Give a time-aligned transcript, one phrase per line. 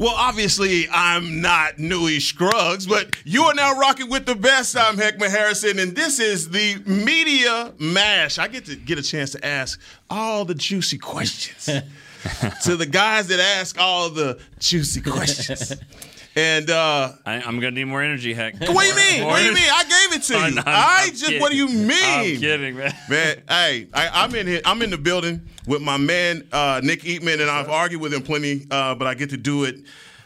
[0.00, 4.74] Well, obviously, I'm not Newy Scruggs, but you are now rocking with the best.
[4.74, 8.38] I'm Heckman Harrison, and this is the Media Mash.
[8.38, 11.66] I get to get a chance to ask all the juicy questions
[12.62, 15.74] to the guys that ask all the juicy questions.
[16.36, 18.54] And uh, I, I'm gonna need more energy, heck.
[18.60, 19.26] what do you mean?
[19.26, 19.64] What do you mean?
[19.70, 20.38] I gave it to you.
[20.40, 21.24] I'm- I I'm just.
[21.24, 21.40] kidding.
[21.40, 21.88] What do you mean?
[22.36, 22.94] I'm kidding, man.
[23.08, 24.60] Man, hey, I, I'm in here.
[24.64, 28.22] I'm in the building with my man uh, Nick Eatman, and I've argued with him
[28.22, 29.80] plenty, uh, but I get to do it.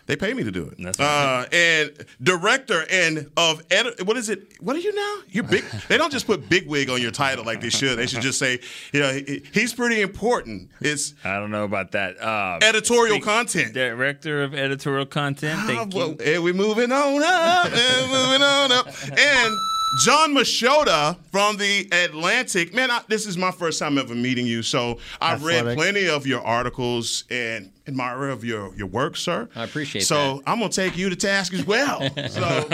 [0.07, 0.75] They pay me to do it.
[0.79, 1.91] That's uh, and
[2.23, 4.07] director and of edit.
[4.07, 4.53] What is it?
[4.61, 5.17] What are you now?
[5.31, 5.65] You're big.
[5.89, 7.99] they don't just put big wig on your title like they should.
[7.99, 8.61] They should just say,
[8.93, 10.71] you know, he- he's pretty important.
[10.81, 12.21] It's I don't know about that.
[12.21, 13.73] Uh, editorial content.
[13.73, 15.59] Director of editorial content.
[15.63, 16.17] Ah, Thank well, you.
[16.35, 18.87] and we're moving on up, and moving on up.
[19.11, 19.59] And
[20.03, 22.75] Jon Machota from the Atlantic.
[22.75, 26.27] Man, I, this is my first time ever meeting you, so I've read plenty of
[26.27, 29.48] your articles and admire of your, your work, sir.
[29.55, 32.01] I appreciate so I'm gonna take you to task as well.
[32.28, 32.67] so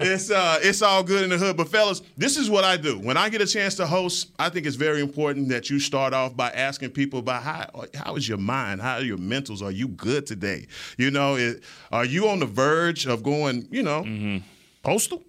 [0.00, 1.56] it's uh, it's all good in the hood.
[1.56, 4.30] But fellas, this is what I do when I get a chance to host.
[4.38, 8.16] I think it's very important that you start off by asking people about how how
[8.16, 10.66] is your mind, how are your mentals, are you good today?
[10.98, 14.38] You know, it, are you on the verge of going, you know, Mm-hmm.
[14.82, 15.22] postal?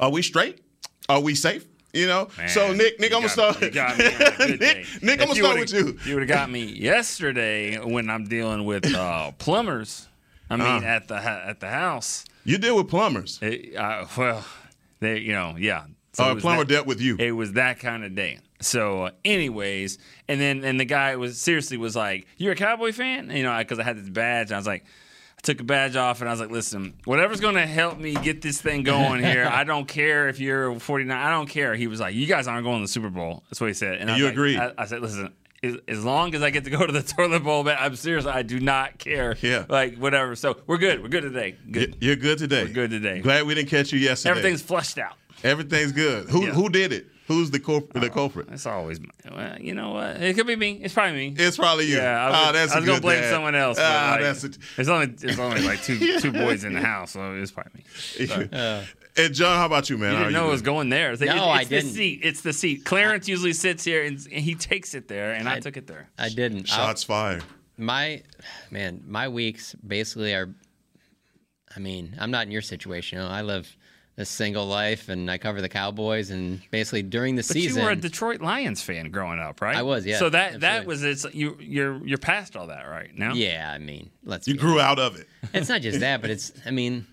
[0.00, 0.60] Are we straight?
[1.08, 1.66] Are we safe?
[1.92, 2.28] You know.
[2.46, 3.60] so Nick, Nick, I'm gonna start.
[3.60, 4.84] you got me on a good day.
[4.92, 5.98] Nick, Nick, I'm gonna start with you.
[6.04, 10.06] You would have got me yesterday when I'm dealing with uh, plumbers.
[10.48, 10.86] I mean, Uh.
[10.86, 12.24] at the at the house.
[12.44, 13.38] You deal with plumbers.
[13.42, 14.44] It, uh, well,
[15.00, 15.84] they, you know, yeah.
[16.12, 17.16] So a plumber that- dealt with you.
[17.18, 18.38] It was that kind of day.
[18.60, 19.98] So, uh, anyways,
[20.28, 23.56] and then and the guy was seriously was like, "You're a Cowboy fan?" You know,
[23.58, 24.48] because I had this badge.
[24.48, 24.84] And I was like,
[25.40, 28.14] I took a badge off and I was like, "Listen, whatever's going to help me
[28.14, 29.46] get this thing going here.
[29.50, 31.16] I don't care if you're 49.
[31.16, 33.60] I don't care." He was like, "You guys aren't going to the Super Bowl." That's
[33.60, 33.94] what he said.
[33.98, 34.58] And, I you like- agreed.
[34.58, 37.44] I, I said, "Listen." As, as long as I get to go to the toilet
[37.44, 38.24] bowl, man, I'm serious.
[38.24, 39.36] I do not care.
[39.42, 39.66] Yeah.
[39.68, 40.34] Like whatever.
[40.34, 41.02] So we're good.
[41.02, 41.54] We're good today.
[41.70, 41.98] Good.
[42.00, 42.64] You're good today.
[42.64, 43.20] We're good today.
[43.20, 44.30] Glad we didn't catch you yesterday.
[44.30, 45.16] Everything's flushed out.
[45.44, 46.30] everything's good.
[46.30, 46.52] Who Yeah.
[46.52, 47.08] who did it?
[47.30, 48.48] Who's the culp- the culprit?
[48.50, 48.98] It's always,
[49.30, 50.20] well, you know what?
[50.20, 50.80] It could be me.
[50.82, 51.34] It's probably me.
[51.38, 51.96] It's probably you.
[51.98, 53.30] Yeah, I was, Ah, that's I a was gonna blame dad.
[53.30, 53.76] someone else.
[53.78, 56.80] but, Ah, like, that's a, it's only it's only like two two boys in the
[56.80, 57.84] house, so it's probably
[58.18, 58.50] me.
[59.16, 60.10] and John, how about you, man?
[60.12, 61.12] You How didn't are know it was going there.
[61.12, 61.90] It's, No, it's I the didn't.
[61.92, 62.20] seat.
[62.24, 62.84] It's the seat.
[62.84, 65.86] Clarence usually sits here and, and he takes it there, and I, I- took it
[65.86, 66.08] there.
[66.18, 66.70] I didn't.
[66.72, 67.44] I- Shots fired.
[67.76, 68.22] my
[68.72, 70.48] man, my weeks basically are.
[71.76, 73.18] I mean, I'm not in your situation.
[73.18, 73.76] You know, I live
[74.20, 77.84] a single life, and I cover the Cowboys, and basically during the But season, you
[77.84, 79.76] were a Detroit Lions fan growing up, right?
[79.76, 83.16] I was, yeah, So that that was it's you you're you're past all that right
[83.16, 83.32] now.
[83.32, 83.72] yeah.
[83.74, 84.46] I mean, let's.
[84.46, 85.26] You be grew out of it.
[85.54, 86.52] It's not just that, but it's.
[86.66, 87.06] I mean,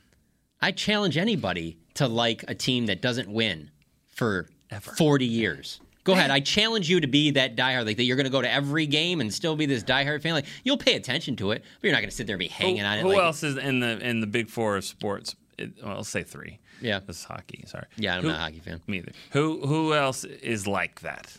[0.61, 3.71] I challenge anybody to like a team that doesn't win
[4.07, 4.49] for
[4.97, 5.79] 40 years.
[6.03, 6.31] Go ahead.
[6.31, 8.03] I challenge you to be that diehard, like that.
[8.03, 10.33] You're going to go to every game and still be this diehard fan.
[10.33, 12.47] Like you'll pay attention to it, but you're not going to sit there and be
[12.47, 13.01] hanging who, on it.
[13.01, 15.35] Who like, else is in the in the big four of sports?
[15.57, 16.59] It, well, I'll say three.
[16.81, 16.99] Yeah.
[17.05, 17.63] This is hockey.
[17.67, 17.85] Sorry.
[17.97, 18.81] Yeah, I'm Who- not a hockey fan.
[18.87, 19.11] Me either.
[19.31, 21.35] Who who else is like that?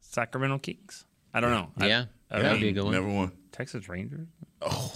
[0.00, 1.04] Sacramento Kings.
[1.34, 1.70] I don't know.
[1.78, 2.92] I- Yeah, I, that'd be a good one.
[2.92, 3.32] Never won.
[3.52, 4.28] Texas Rangers.
[4.60, 4.92] Oh.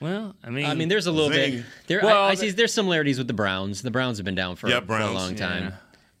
[0.00, 1.56] Well, I mean, I mean, there's a little Zing.
[1.56, 1.64] bit.
[1.86, 2.50] There, Well, I, I see.
[2.50, 3.80] There's similarities with the Browns.
[3.80, 5.64] The Browns have been down for, Yeah, for a long time.
[5.64, 5.72] Yeah.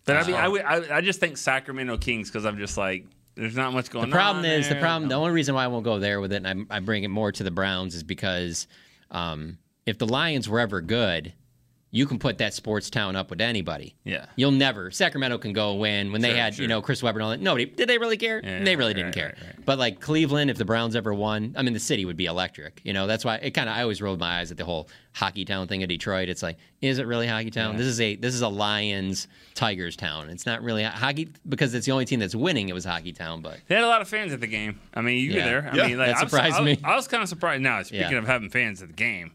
[0.06, 3.04] But I mean, I, would- I I just think Sacramento Kings because I'm just like,
[3.34, 4.10] there's not much going on.
[4.10, 4.50] The problem on.
[4.50, 4.82] is the there.
[4.82, 5.08] problem.
[5.10, 7.08] The only reason why I won't go there with it, and I, I bring it
[7.08, 8.66] more to the Browns, is because
[9.10, 11.34] um, if the Lions were ever good,
[11.92, 13.94] you can put that sports town up with anybody.
[14.04, 14.26] Yeah.
[14.34, 14.90] You'll never.
[14.90, 16.62] Sacramento can go win when they had sure.
[16.62, 17.40] you know Chris Webber and all that.
[17.40, 18.40] Nobody did they really care?
[18.42, 19.34] Yeah, they really right, didn't care.
[19.38, 19.64] right, right.
[19.64, 22.80] But like Cleveland, if the Browns ever won, I mean the city would be electric.
[22.84, 24.88] You know that's why it kind of I always rolled my eyes at the whole
[25.14, 26.28] hockey town thing of Detroit.
[26.28, 27.76] It's like, is it really hockey town?
[27.76, 30.28] This is a this is a Lions Tigers town.
[30.28, 32.68] It's not really hockey because it's the only team that's winning.
[32.68, 34.80] It was hockey town, but They had a lot of fans at the game.
[34.92, 35.36] I mean, you Yeah.
[35.44, 35.70] were there.
[35.72, 36.84] I Yeah, mean, like, that I was- surprised I was, me.
[36.84, 37.62] I was kind of surprised.
[37.62, 38.18] Now, speaking Yeah.
[38.18, 39.32] of having fans at the game,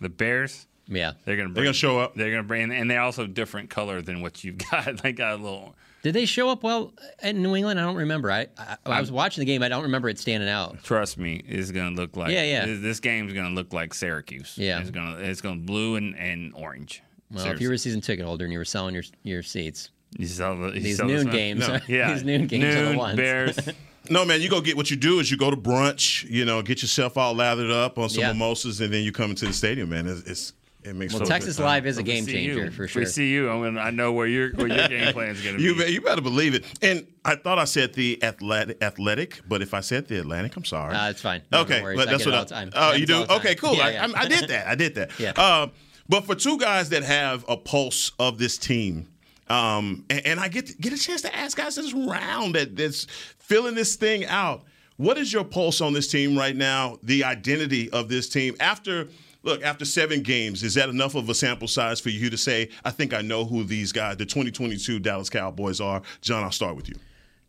[0.00, 1.12] the Bears, yeah.
[1.24, 2.14] they're gonna They're gonna show up.
[2.14, 5.02] They're gonna bring, and they're also different color than what you've got.
[5.02, 5.74] They got a little.
[6.02, 6.92] Did they show up well
[7.22, 7.80] in New England?
[7.80, 8.30] I don't remember.
[8.30, 9.62] I I, I was watching the game.
[9.62, 10.82] I don't remember it standing out.
[10.84, 12.30] Trust me, it's gonna look like.
[12.30, 12.66] Yeah, yeah.
[12.66, 14.54] This, this game's gonna look like Syracuse.
[14.58, 14.80] Yeah.
[14.80, 17.02] it's gonna it's gonna blue and, and orange.
[17.30, 19.90] Well, if you were a season ticket holder and you were selling your your seats,
[20.18, 21.78] you sell the, you these sell noon games, No.
[21.88, 23.16] yeah, these noon games are the Noon, ones.
[23.16, 23.58] Bears.
[24.10, 26.60] No, man, you go get what you do is you go to brunch, you know,
[26.60, 28.32] get yourself all lathered up on some Yeah.
[28.34, 30.06] mimosas, and then you come into the stadium, man.
[30.06, 30.52] It's, it's
[30.84, 31.58] It makes Well, total Texas.
[31.58, 33.00] Live is a game changer you- for sure.
[33.02, 33.48] We see you.
[33.50, 35.64] I'm gonna, I know where your where your game plan is going to be.
[35.64, 36.64] You, you better believe it.
[36.82, 40.64] And I thought I said the athletic, athletic, but if I said the Atlantic, I'm
[40.64, 40.94] sorry.
[40.94, 41.40] Uh, it's fine.
[41.50, 41.96] No, okay, no worries.
[41.98, 42.72] but I that's get it what all the.
[42.76, 43.14] Oh, Happens you do?
[43.14, 43.36] all the time.
[43.38, 43.74] Okay, cool.
[43.76, 44.06] Yeah, I, yeah.
[44.14, 44.66] I, I did that.
[44.66, 45.18] I did that.
[45.18, 45.30] Yeah.
[45.30, 45.70] Um,
[46.08, 49.08] but for two guys that have a pulse of this team,
[49.48, 52.76] um, and, and I get to, get a chance to ask guys this round that
[52.76, 53.06] that's
[53.38, 54.64] filling this thing out.
[54.96, 56.98] What is your pulse on this team right now?
[57.02, 59.08] The identity of this team after
[59.44, 62.70] look after seven games is that enough of a sample size for you to say
[62.84, 66.02] I think I know who these guys, the 2022 Dallas Cowboys are?
[66.20, 66.96] John, I'll start with you.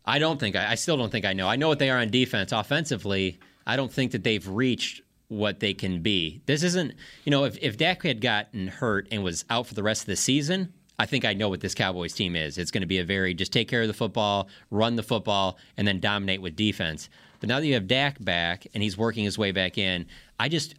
[0.04, 1.48] I don't think I, still don't think I know.
[1.48, 2.52] I know what they are on defense.
[2.52, 6.42] Offensively, I don't think that they've reached what they can be.
[6.46, 6.94] This isn't,
[7.24, 10.06] you know, if if Dak had gotten hurt and was out for the rest of
[10.06, 12.56] the season, I think I know what this Cowboys team is.
[12.56, 15.58] It's going to be a very just take care of the football, run the football,
[15.76, 17.08] and then dominate with defense.
[17.40, 20.06] But now that you have Dak back and he's working his way back in,
[20.38, 20.74] I just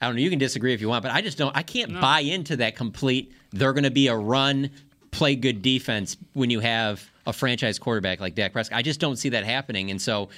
[0.00, 0.22] I don't know.
[0.22, 1.54] You can disagree if you want, but I just don't.
[1.56, 3.32] I can't buy into that complete.
[3.52, 4.70] They're going to be a run,
[5.10, 8.78] play good defense when you have a franchise quarterback like Dak Prescott.
[8.78, 10.30] I just don't see that happening, and so.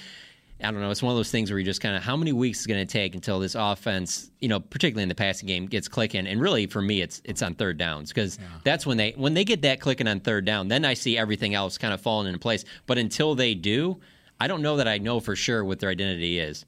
[0.64, 0.93] I don't know.
[0.93, 2.69] It's one of those things where you just kind of how many weeks is it
[2.69, 6.25] going to take until this offense, you know, particularly in the passing game, gets clicking.
[6.29, 9.43] And really, for me, it's it's on third downs because that's when they when they
[9.43, 12.38] get that clicking on third down, then I see everything else kind of falling into
[12.38, 12.64] place.
[12.87, 13.99] But until they do,
[14.38, 16.64] I don't know that I know for sure what their identity is.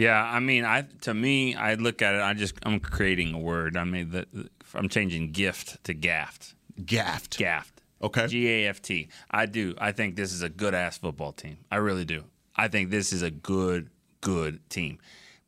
[0.00, 2.22] Yeah, I mean, I to me, I look at it.
[2.22, 3.76] I just I'm creating a word.
[3.76, 6.54] I mean, the, the- I'm changing gift to gaffed.
[6.86, 7.36] Gaffed.
[7.36, 7.82] Gaffed.
[8.00, 8.26] Okay.
[8.26, 9.08] G A F T.
[9.30, 9.74] I do.
[9.76, 11.58] I think this is a good ass football team.
[11.70, 12.24] I really do.
[12.56, 13.90] I think this is a good,
[14.22, 14.98] good team.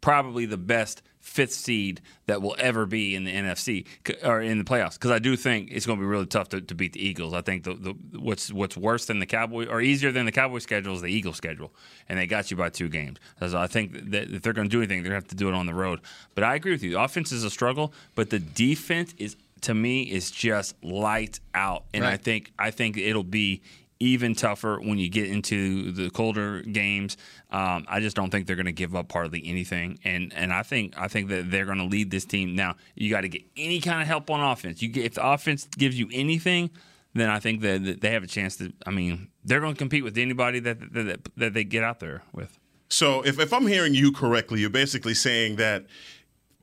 [0.02, 1.00] Probably the best
[1.32, 3.86] fifth seed that will ever be in the NFC
[4.22, 4.94] or in the playoffs.
[4.94, 7.32] Because I do think it's going to be really tough to, to beat the Eagles.
[7.32, 10.58] I think the, the what's what's worse than the Cowboy or easier than the Cowboy
[10.58, 11.72] schedule is the Eagles schedule,
[12.08, 13.18] and they got you by two games.
[13.40, 15.36] So I think that if they're going to do anything, they're going to have to
[15.36, 16.00] do it on the road.
[16.34, 16.90] But I agree with you.
[16.90, 21.84] The offense is a struggle, but the defense is to me is just light out,
[21.94, 23.62] and I think I think it'll be
[24.02, 27.16] even tougher when you get into the colder games.
[27.50, 30.64] Um, I just don't think they're going to give up hardly anything, and and I
[30.64, 32.56] think I think that they're going to lead this team.
[32.56, 34.82] Now you got to get any kind of help on offense.
[34.82, 36.70] You get if the offense gives you anything.
[37.14, 38.72] Then I think that, that they have a chance to.
[38.86, 42.00] I mean, they're going to compete with anybody that that, that that they get out
[42.00, 42.58] there with.
[42.88, 45.86] So, if, if I'm hearing you correctly, you're basically saying that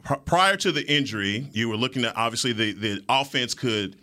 [0.03, 3.97] pr- prior to the injury, you were looking at obviously the, the offense could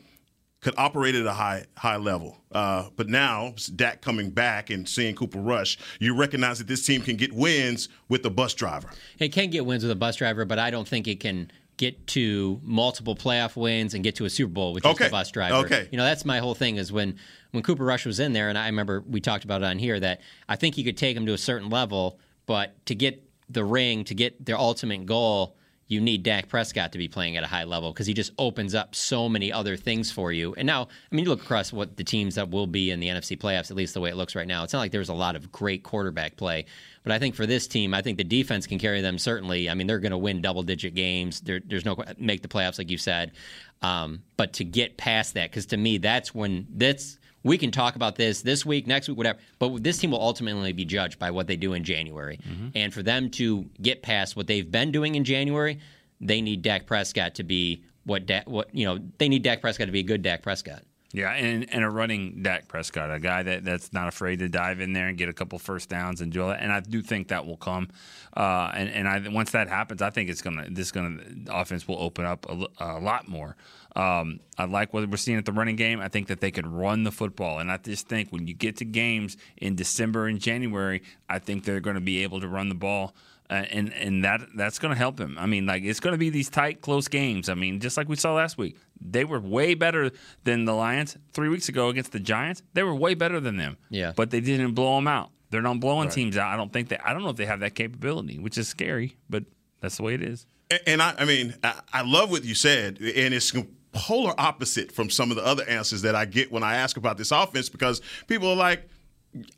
[0.60, 5.14] could operate at a high high level, uh, but now Dak coming back and seeing
[5.14, 8.90] Cooper Rush, you recognize that this team can get wins with the bus driver.
[9.18, 12.06] It can get wins with a bus driver, but I don't think it can get
[12.06, 15.08] to multiple playoff wins and get to a Super Bowl with just Okay.
[15.08, 15.56] a bus driver.
[15.66, 15.88] Okay.
[15.92, 17.16] You know, that's my whole thing is when
[17.52, 20.00] when Cooper Rush was in there, and I remember we talked about it on here
[20.00, 23.64] that I think he could take him to a certain level, but to get the
[23.64, 25.56] ring, to get their ultimate goal,
[25.88, 28.74] you need Dak Prescott to be playing at a high level because he just opens
[28.74, 30.52] up so many other things for you.
[30.54, 33.08] And now, I mean, you look across what the teams that will be in the
[33.08, 34.64] NFC playoffs, at least the way it looks right now.
[34.64, 36.66] It's not like there's a lot of great quarterback play,
[37.04, 39.16] but I think for this team, I think the defense can carry them.
[39.16, 41.40] Certainly, I mean, they're going to win double-digit games.
[41.40, 43.32] There, there's no make the playoffs, like you said.
[43.80, 47.94] Um, but to get past that, because to me, that's when that's we can talk
[47.96, 49.38] about this this week, next week, whatever.
[49.58, 52.38] But this team will ultimately be judged by what they do in January.
[52.38, 52.68] Mm-hmm.
[52.74, 55.78] And for them to get past what they've been doing in January,
[56.20, 58.98] they need Dak Prescott to be what Dak, what you know.
[59.18, 60.82] They need Dak Prescott to be a good Dak Prescott.
[61.12, 64.80] Yeah, and, and a running Dak Prescott, a guy that, that's not afraid to dive
[64.80, 66.60] in there and get a couple first downs and do all that.
[66.60, 67.88] And I do think that will come.
[68.36, 72.02] Uh, and and I, once that happens, I think it's gonna this gonna offense will
[72.02, 73.56] open up a lot more.
[73.96, 76.00] Um, I like what we're seeing at the running game.
[76.00, 78.76] I think that they could run the football, and I just think when you get
[78.76, 82.68] to games in December and January, I think they're going to be able to run
[82.68, 83.14] the ball.
[83.48, 85.36] Uh, and and that that's going to help him.
[85.38, 87.48] I mean, like it's going to be these tight, close games.
[87.48, 90.10] I mean, just like we saw last week, they were way better
[90.42, 92.62] than the Lions three weeks ago against the Giants.
[92.74, 93.76] They were way better than them.
[93.88, 94.12] Yeah.
[94.16, 95.30] but they didn't blow them out.
[95.50, 96.52] They're not blowing teams out.
[96.52, 97.06] I don't think that.
[97.06, 99.44] I don't know if they have that capability, which is scary, but
[99.80, 100.44] that's the way it is.
[100.70, 103.52] And, and I, I mean, I, I love what you said, and it's
[103.92, 107.16] polar opposite from some of the other answers that I get when I ask about
[107.16, 108.88] this offense because people are like,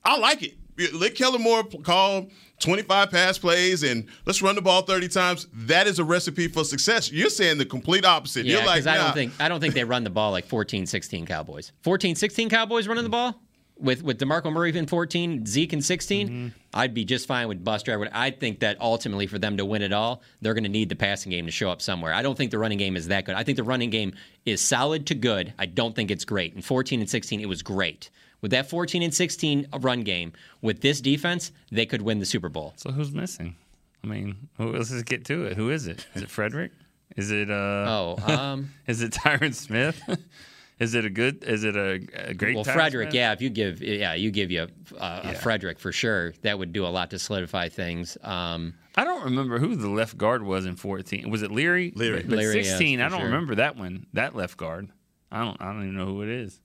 [0.04, 0.54] I like it.
[0.94, 2.28] Let Kellen Moore call
[2.60, 5.46] 25 pass plays and let's run the ball 30 times.
[5.52, 7.10] That is a recipe for success.
[7.10, 8.46] You're saying the complete opposite.
[8.46, 10.46] Yeah, You're like, because I don't think I don't think they run the ball like
[10.46, 11.72] 14, 16 Cowboys.
[11.82, 13.40] 14, 16 Cowboys running the ball
[13.78, 16.28] with with DeMarco Murray in 14, Zeke in 16.
[16.28, 16.48] Mm-hmm.
[16.74, 18.08] I'd be just fine with bus driver.
[18.12, 20.96] I think that ultimately for them to win it all, they're going to need the
[20.96, 22.12] passing game to show up somewhere.
[22.12, 23.34] I don't think the running game is that good.
[23.34, 25.54] I think the running game is solid to good.
[25.58, 26.54] I don't think it's great.
[26.54, 28.10] In 14 and 16, it was great.
[28.40, 32.48] With that 14 and 16 run game, with this defense, they could win the Super
[32.48, 32.72] Bowl.
[32.76, 33.56] So who's missing?
[34.04, 35.56] I mean, who- let's just get to it.
[35.56, 36.06] Who is it?
[36.14, 36.70] Is it Frederick?
[37.16, 37.54] Is it uh?
[37.54, 40.00] Oh, um, Is it Tyron Smith?
[40.78, 41.42] is it a good?
[41.42, 42.54] Is it a, a great?
[42.54, 43.14] well, Tyron Frederick, Smith?
[43.14, 43.32] yeah.
[43.32, 45.30] If you give, yeah, you give you a, a, Yeah.
[45.30, 46.32] a Frederick for sure.
[46.42, 48.16] That would do a lot to solidify things.
[48.22, 51.28] Um, I don't remember who the left guard was in 14.
[51.30, 51.92] Was it Leary?
[51.96, 52.18] Leary.
[52.20, 53.26] But, but Leary, yes, 16, I don't sure.
[53.26, 54.06] remember that one.
[54.12, 54.88] That left guard.
[55.32, 55.60] I don't.
[55.60, 56.60] I don't even know who it is.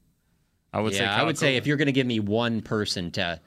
[0.73, 1.03] I would say.
[1.03, 3.39] yeah, I Kyle would say if you're going to give me one person to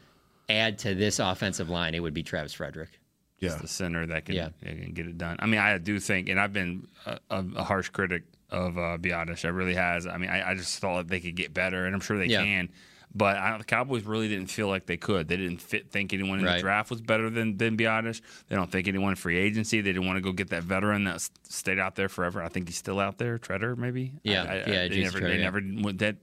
[0.49, 2.91] add to this offensive line, it would be Travis Frederick.
[3.39, 3.57] Yeah.
[3.57, 4.49] the center that can, Yeah.
[4.63, 5.37] that can get it done.
[5.41, 8.97] I mean, I do think, and I've been a, a, a harsh critic of uh,
[8.99, 9.45] Biadasz.
[9.45, 10.07] I really has.
[10.07, 12.27] I mean, I, I just thought that they could get better, and I'm sure they
[12.27, 12.43] Yeah.
[12.43, 12.71] can.
[13.15, 15.27] But I, the Cowboys really didn't feel like they could.
[15.29, 16.57] They didn't fit, think anyone in Right.
[16.57, 18.21] the draft was better than than Biadasz.
[18.49, 19.81] They don't think anyone in free agency.
[19.81, 22.43] They didn't want to go get that veteran that stayed out there forever.
[22.43, 24.13] I think he's still out there, Tretter maybe.
[24.23, 25.45] Yeah, I, I, yeah, They never, Tretter, they yeah.
[25.45, 26.17] never went that.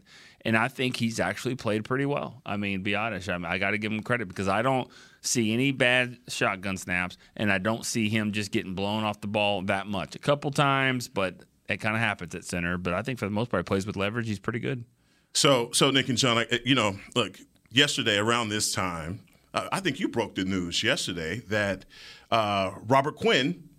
[0.45, 2.41] And I think he's actually played pretty well.
[2.45, 4.89] I mean, Biadasz, I, mean, I got to give him credit because I don't
[5.21, 9.27] see any bad shotgun snaps, and I don't see him just getting blown off the
[9.27, 10.15] ball that much.
[10.15, 11.35] A couple times, but
[11.69, 12.77] it kind of happens at center.
[12.77, 14.27] But I think for the most part, he plays with leverage.
[14.27, 14.83] He's pretty good.
[15.33, 17.39] So, so Nick and John, I- you know, look,
[17.71, 19.21] yesterday around this time,
[19.53, 21.85] uh, I think you broke the news yesterday that
[22.31, 23.69] uh, Robert Quinn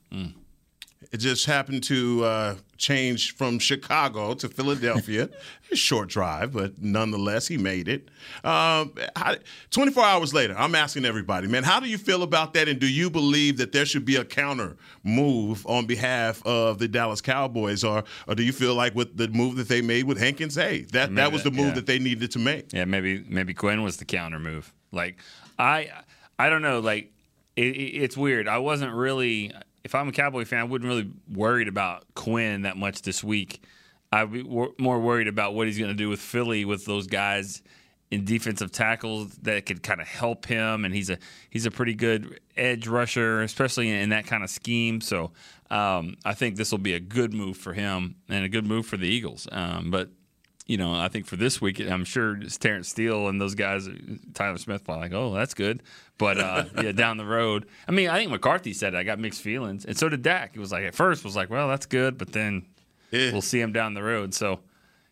[1.14, 5.30] it just happened to uh, change from Chicago to Philadelphia.
[5.71, 8.09] a short drive, but nonetheless, he made it.
[8.42, 9.37] Um, how,
[9.71, 12.68] 24 hours later, I'm asking everybody, man, how do you feel about that?
[12.68, 16.88] And do you believe that there should be a counter move on behalf of the
[16.88, 17.85] Dallas Cowboys?
[17.85, 20.80] Or, or do you feel like with the move that they made with Hankins, hey,
[20.90, 21.75] that, that was the move yeah.
[21.75, 22.73] that they needed to make?
[22.73, 24.75] Yeah, maybe maybe Quinn was the counter move.
[24.90, 25.18] Like
[25.61, 25.92] I
[26.40, 26.80] I don't know.
[26.80, 27.12] Like
[27.54, 28.49] it, it- it's weird.
[28.49, 29.52] I wasn't really.
[29.85, 33.62] If I'm a Cowboy fan, I wouldn't really worried about Quinn that much this week.
[34.11, 37.07] I'd be wor- more worried about what he's going to do with Philly with those
[37.07, 37.62] guys
[38.11, 40.85] in defensive tackles that could kind of help him.
[40.85, 41.19] And he's a
[41.50, 45.00] he's a pretty good edge rusher, especially in, in that kind of scheme.
[45.00, 45.33] So
[45.71, 48.87] um, I think this will be a good move for him and a good move
[48.87, 49.49] for the Eagles.
[49.50, 50.11] Um, but
[50.66, 53.88] you know, I think for this week, I'm sure it's Terence Steele and those guys,
[54.33, 55.83] Tyler Smith, probably like, oh, that's good.
[56.16, 59.18] But uh, yeah, down the road, I mean, I think McCarthy said it, I got
[59.18, 60.52] mixed feelings, and so did Dak.
[60.54, 62.64] It was like at first was like, well, that's good, but then
[63.11, 63.33] Yeah.
[63.33, 64.33] we'll see him down the road.
[64.35, 64.61] So,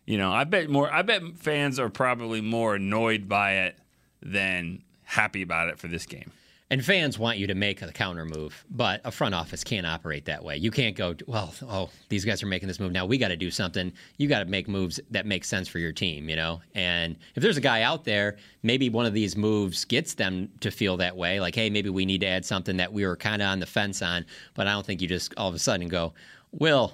[0.05, 0.91] you know, I bet more.
[0.91, 3.77] I bet fans are probably more annoyed by it
[4.21, 6.31] than happy about it for this game.
[6.69, 10.25] And fans want you to make a counter move, but a front office can't operate
[10.25, 10.57] that way.
[10.57, 13.05] You can't go, well, oh, these guys are making this move now.
[13.05, 13.91] We got to do something.
[14.17, 16.61] You got to make moves that make sense for your team, you know.
[16.73, 20.71] And if there's a guy out there, maybe one of these moves gets them to
[20.71, 21.39] feel that way.
[21.39, 23.67] Like, hey, maybe we need to add something that we were kind of on the
[23.67, 24.25] fence on.
[24.55, 26.13] But I don't think you just all of a sudden go,
[26.53, 26.93] Will,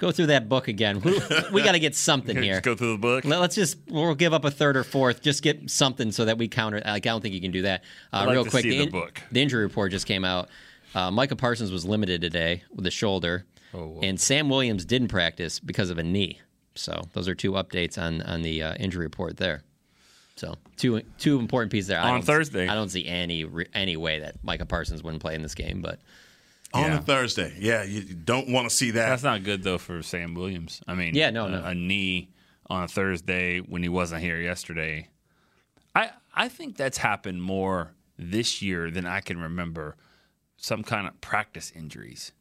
[0.00, 1.00] go through that book again.
[1.00, 1.20] We,
[1.52, 2.54] we got to get something here.
[2.54, 3.24] Just go through the book.
[3.24, 5.22] Let- Let's just we'll give up a third or fourth.
[5.22, 6.82] Just get something so that we counter.
[6.84, 7.84] Like I don't think you can do that.
[8.12, 9.20] Uh, like real quick, see the in- book.
[9.30, 10.48] the injury report just came out.
[10.94, 15.60] Uh, Micah Parsons was limited today with a shoulder, Oh, and Sam Williams didn't practice
[15.60, 16.40] because of a knee.
[16.74, 19.62] So those are two updates on on the uh, injury report there.
[20.36, 22.00] So two two important pieces there.
[22.00, 22.66] I On Thursday.
[22.66, 26.00] I don't see any any way that Micah Parsons wouldn't play in this game, but
[26.72, 26.98] On Yeah.
[26.98, 27.54] a Thursday.
[27.58, 29.08] Yeah, you you don't want to see that.
[29.08, 30.80] That's not good though for Sam Williams.
[30.86, 31.64] I mean, Yeah, no, a, no.
[31.64, 32.30] a knee
[32.68, 35.08] on a Thursday when he wasn't here yesterday.
[35.94, 39.96] I I think that's happened more this year than I can remember.
[40.58, 42.32] Some kind of practice injuries.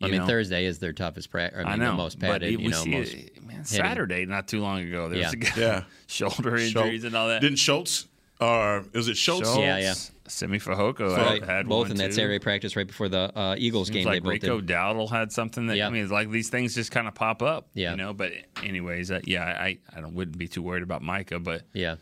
[0.00, 0.26] I mean know?
[0.26, 1.60] Thursday is their toughest practice.
[1.60, 2.56] I mean, I know, the most but padded.
[2.58, 5.08] we You know, see most it, man, Saturday not too long ago.
[5.08, 5.84] There was a guy Yeah.
[6.06, 7.40] shoulder Schultz- injuries and all that.
[7.40, 8.08] Didn't Schultz
[8.40, 9.48] or is it Schultz?
[9.48, 9.94] Schultz, Yeah, yeah.
[10.28, 12.12] Simi Fehoko right, had both one in that too.
[12.12, 14.04] Saturday practice right before the uh, Eagles Seems game.
[14.06, 14.74] like they both Rico did.
[14.74, 15.88] Dowdle had something that Yeah.
[15.88, 17.68] I mean, like these things just kind of pop up.
[17.74, 17.90] Yeah.
[17.90, 18.14] you know.
[18.14, 21.96] But anyways, uh, yeah, I I don't, wouldn't be too worried about Micah, but Yeah.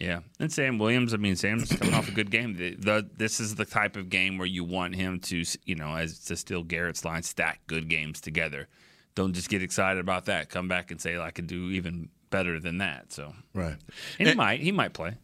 [0.00, 1.12] yeah, and Sam Williams.
[1.12, 2.54] I mean, Sam's coming off a good game.
[2.56, 5.94] The, the this is the type of game where you want him to, you know,
[5.94, 8.68] as to steal Garrett's line, stack good games together.
[9.16, 10.48] Don't just get excited about that.
[10.48, 13.12] Come back and say I could do even better than that.
[13.12, 13.76] So, Right.
[14.18, 15.14] and he might, he might play.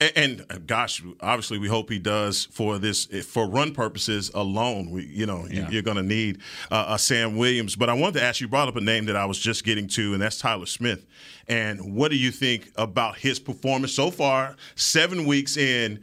[0.00, 4.90] And, and uh, gosh, obviously, we hope he does for this for run purposes alone.
[4.90, 5.70] We, you know, you- Yeah.
[5.70, 6.38] you're going to need
[6.72, 7.76] uh, a Sam Williams.
[7.76, 8.46] But I wanted to ask you.
[8.46, 11.06] you Brought up a name that I was just getting to, and that's Tyler Smith.
[11.46, 14.56] And what do you think about his performance so far?
[14.74, 16.00] Seven weeks in,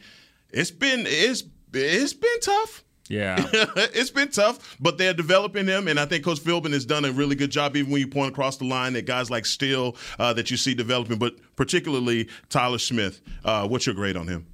[0.51, 1.43] it's been it's
[1.73, 2.83] it's been tough.
[3.09, 7.05] Yeah, it's been tough, but they're developing him, and I think Coach Philbin has done
[7.05, 7.75] a really good job.
[7.75, 10.73] Even when you point across the line, that guys like Steele uh, that you see
[10.75, 13.21] developing, but particularly Tyler Smith.
[13.43, 14.45] Uh, what's your grade on him?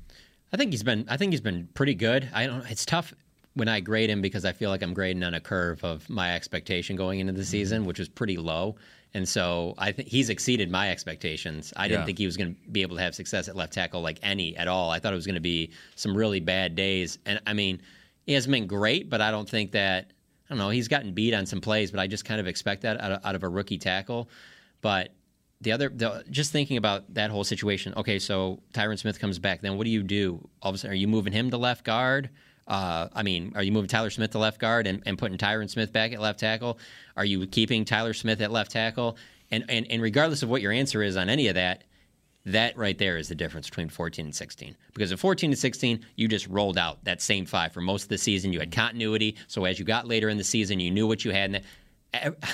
[0.53, 1.05] I think he's been.
[1.09, 2.29] I think he's been pretty good.
[2.33, 2.65] I don't.
[2.71, 3.13] It's tough
[3.55, 6.33] when I grade him because I feel like I'm grading on a curve of my
[6.35, 7.45] expectation going into the Mm-hmm.
[7.45, 8.75] season, which was pretty low.
[9.13, 11.71] And so I think he's exceeded my expectations.
[11.77, 12.05] I didn't Yeah.
[12.05, 14.57] think he was going to be able to have success at left tackle like any
[14.57, 14.91] at all.
[14.91, 17.17] I thought it was going to be some really bad days.
[17.25, 17.81] And I mean,
[18.25, 20.11] he hasn't been great, but I don't think that
[20.49, 20.69] I don't know.
[20.69, 23.25] He's gotten beat on some plays, but I just kind of expect that out of,
[23.25, 24.29] out of a rookie tackle.
[24.81, 25.13] But
[25.61, 27.93] the other, the, just thinking about that whole situation.
[27.97, 29.61] Okay, so Tyron Smith comes back.
[29.61, 30.47] Then what do you do?
[30.61, 32.29] All of a sudden, are you moving him to left guard?
[32.67, 35.69] Uh, I mean, are you moving Tyler Smith to left guard and, and putting Tyron
[35.69, 36.77] Smith back at left tackle?
[37.15, 39.17] Are you keeping Tyler Smith at left tackle?
[39.51, 41.83] And, and and regardless of what your answer is on any of that,
[42.45, 44.75] that right there is the difference between 14 and 16.
[44.93, 48.09] Because at 14 and 16, you just rolled out that same five for most of
[48.09, 48.53] the season.
[48.53, 49.35] You had continuity.
[49.47, 51.63] So as you got later in the season, you knew what you had.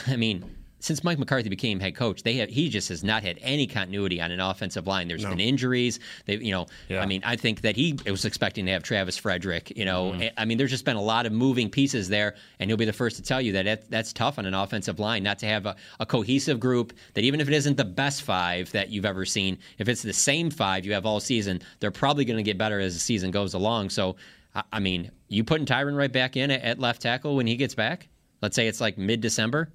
[0.08, 0.50] I mean,
[0.82, 4.20] since Mike McCarthy became head coach, they have he just has not had any continuity
[4.20, 5.08] on an offensive line.
[5.08, 5.30] There's No.
[5.30, 6.00] been injuries.
[6.26, 7.02] They, you know, Yeah.
[7.02, 9.72] I mean, I think that he was expecting to have Travis Frederick.
[9.78, 10.28] You know, mm-hmm.
[10.38, 12.94] I mean, there's just been a lot of moving pieces there, and he'll be the
[12.94, 15.66] first to tell you that that that's tough on an offensive line not to have
[15.66, 16.94] a, a cohesive group.
[17.14, 20.14] That even if it isn't the best five that you've ever seen, if it's the
[20.14, 23.32] same five you have all season, they're probably going to get better as the season
[23.32, 23.92] goes along.
[23.92, 24.16] So,
[24.56, 27.56] I, I mean, you putting Tyron right back in at, at left tackle when he
[27.56, 28.08] gets back.
[28.42, 29.70] Let's say it's like mid December.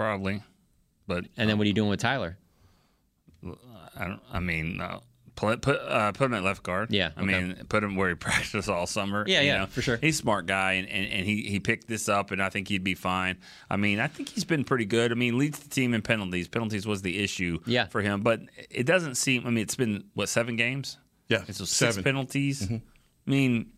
[0.00, 0.42] Probably,
[1.06, 2.36] but And then what are you doing with Tyler?
[3.96, 4.20] I don't.
[4.32, 5.00] I mean, uh,
[5.34, 6.90] put put uh, put him at left guard.
[6.90, 7.42] Yeah, I okay.
[7.42, 9.24] mean, put him where he practiced all summer.
[9.26, 9.66] Yeah, you yeah, know.
[9.66, 9.96] for sure.
[9.96, 12.68] He's a smart guy, and, and, and he, he picked this up, and I think
[12.68, 13.38] he'd be fine.
[13.68, 15.10] I mean, I think he's been pretty good.
[15.10, 16.48] I mean, leads the team in penalties.
[16.48, 17.86] Penalties was the issue Yeah.
[17.86, 18.40] for him, but
[18.70, 19.46] it doesn't seem.
[19.46, 20.98] I mean, it's been what seven games?
[21.28, 22.02] Yeah, It's six seven.
[22.04, 22.70] penalties.
[22.70, 22.80] I
[23.26, 23.70] mean,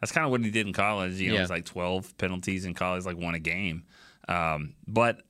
[0.00, 1.14] that's kind of what he did in college.
[1.14, 1.42] You know, Yeah.
[1.42, 3.84] it's like twelve penalties in college, like one a game.
[4.28, 5.22] Um, but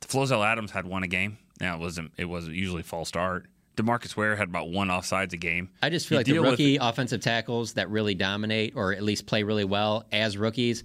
[0.00, 1.38] Flozell Adams had one a game.
[1.60, 2.12] Now it wasn't.
[2.16, 3.46] It was usually false start.
[3.76, 5.68] DeMarcus Ware had about one offsides a game.
[5.82, 9.26] I just feel You like the rookie offensive tackles that really dominate or at least
[9.26, 10.82] play really well as rookies,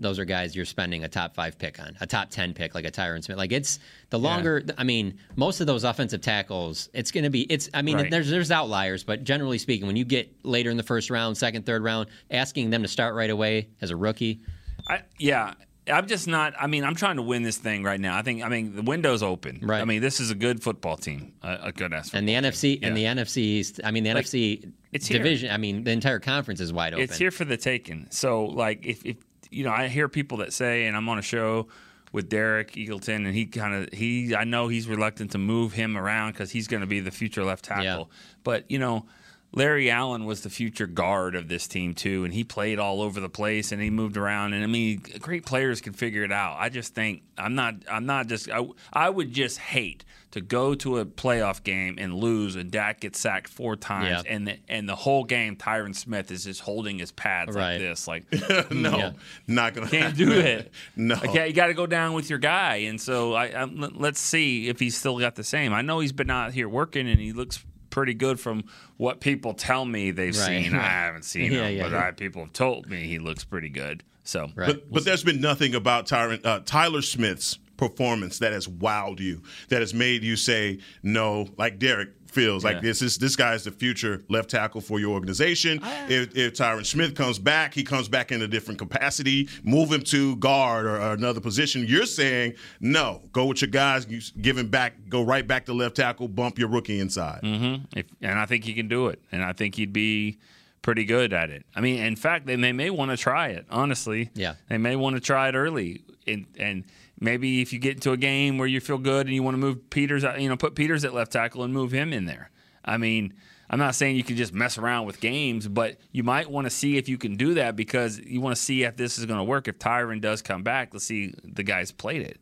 [0.00, 2.84] those are guys you're spending a top five pick on, a top 10 pick like
[2.84, 3.38] a Tyron Smith.
[3.38, 3.78] Like it's
[4.10, 7.82] the longer, I mean, most of those offensive tackles, it's going to be, it's, I
[7.82, 8.10] mean, Right.
[8.10, 11.64] there's, there's outliers, but generally speaking, when you get later in the first round, second,
[11.64, 14.40] third round, asking them to start right away as a rookie,
[14.88, 15.54] I, yeah,
[15.90, 16.54] I'm just not.
[16.60, 18.16] I mean, I'm trying to win this thing right now.
[18.16, 18.42] I think.
[18.42, 19.60] I mean, the window's open.
[19.62, 19.80] Right.
[19.80, 22.14] I mean, this is a good football team, a, a good ass.
[22.14, 25.18] and the NFC, and the NFC, East, I mean, the NFC it's here.
[25.18, 27.02] division, I mean, the entire conference is wide open.
[27.02, 28.06] It's here for the taking.
[28.10, 29.16] So, like, if, if
[29.50, 31.66] you know, I hear people that say, and I'm on a show
[32.12, 35.96] with Derek Eagleton, and he kind of he, I know he's reluctant to move him
[35.96, 37.84] around because he's going to be the future left tackle.
[37.84, 38.16] Yeah.
[38.44, 39.06] But you know,
[39.54, 43.20] Larry Allen was the future guard of this team too, and he played all over
[43.20, 44.54] the place and he moved around.
[44.54, 46.56] And I mean, great players can figure it out.
[46.58, 47.74] I just think I'm not.
[47.90, 48.50] I'm not just.
[48.50, 53.00] I, I would just hate to go to a playoff game and lose, and Dak
[53.00, 54.34] gets sacked four times, Yeah.
[54.34, 57.72] and the, and the whole game Tyron Smith is just holding his pads Right.
[57.72, 58.24] like this, like
[58.70, 59.10] no, Yeah.
[59.46, 60.72] not gonna can't do it.
[60.96, 64.00] no, Okay, you got to go down with your guy, and so I, I let-
[64.00, 65.74] let's see if he's still got the same.
[65.74, 68.64] I know he's been out here working, and he looks pretty good from
[68.96, 70.72] what people tell me they've Right, seen.
[70.72, 70.82] right.
[70.82, 72.06] I haven't seen Yeah, him, yeah, but yeah.
[72.08, 74.02] I, people have told me he looks pretty good.
[74.24, 74.66] So Right.
[74.66, 79.42] But but there's been nothing about Tyron, uh, Tyler Smith's performance that has wowed you,
[79.68, 83.64] that has made you say no, like Derek feels like this is this guy is
[83.64, 85.78] the future left tackle for your organization.
[85.82, 86.06] Ah.
[86.08, 89.48] if, if Tyron Smith comes back, he comes back in a different capacity.
[89.62, 91.84] Move him to guard or, or another position.
[91.86, 94.06] You're saying no, go with your guys.
[94.08, 96.28] You give him back, go right back to left tackle.
[96.28, 97.40] Bump your rookie inside.
[97.42, 97.84] Mm-hmm.
[97.98, 100.38] If, and I think he can do it, and I think he'd be
[100.82, 101.64] pretty good at it.
[101.76, 103.66] I mean, in fact, they, they may want to try it.
[103.70, 104.54] Honestly, Yeah.
[104.68, 106.84] they may want to try it early, and and
[107.22, 109.58] maybe if you get into a game where you feel good and you want to
[109.58, 112.50] move Peters, you know, put Peters at left tackle and move him in there.
[112.84, 113.34] I mean.
[113.70, 116.70] I'm not saying you can just mess around with games, but you might want to
[116.70, 119.38] see if you can do that because you want to see if this is going
[119.38, 119.66] to work.
[119.66, 122.38] If Tyron does come back, let's see the guys played it.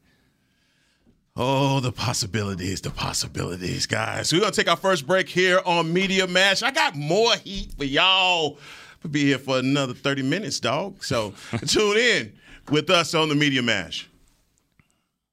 [1.36, 4.32] Oh, the possibilities, the possibilities, guys.
[4.32, 6.62] We're gonna take our first break here on Media Mash.
[6.62, 8.58] I got more heat for y'all.
[9.02, 11.02] We'll be here for another 30 minutes, dog.
[11.02, 11.32] So
[11.66, 12.32] tune in
[12.68, 14.09] with us on the Media Mash.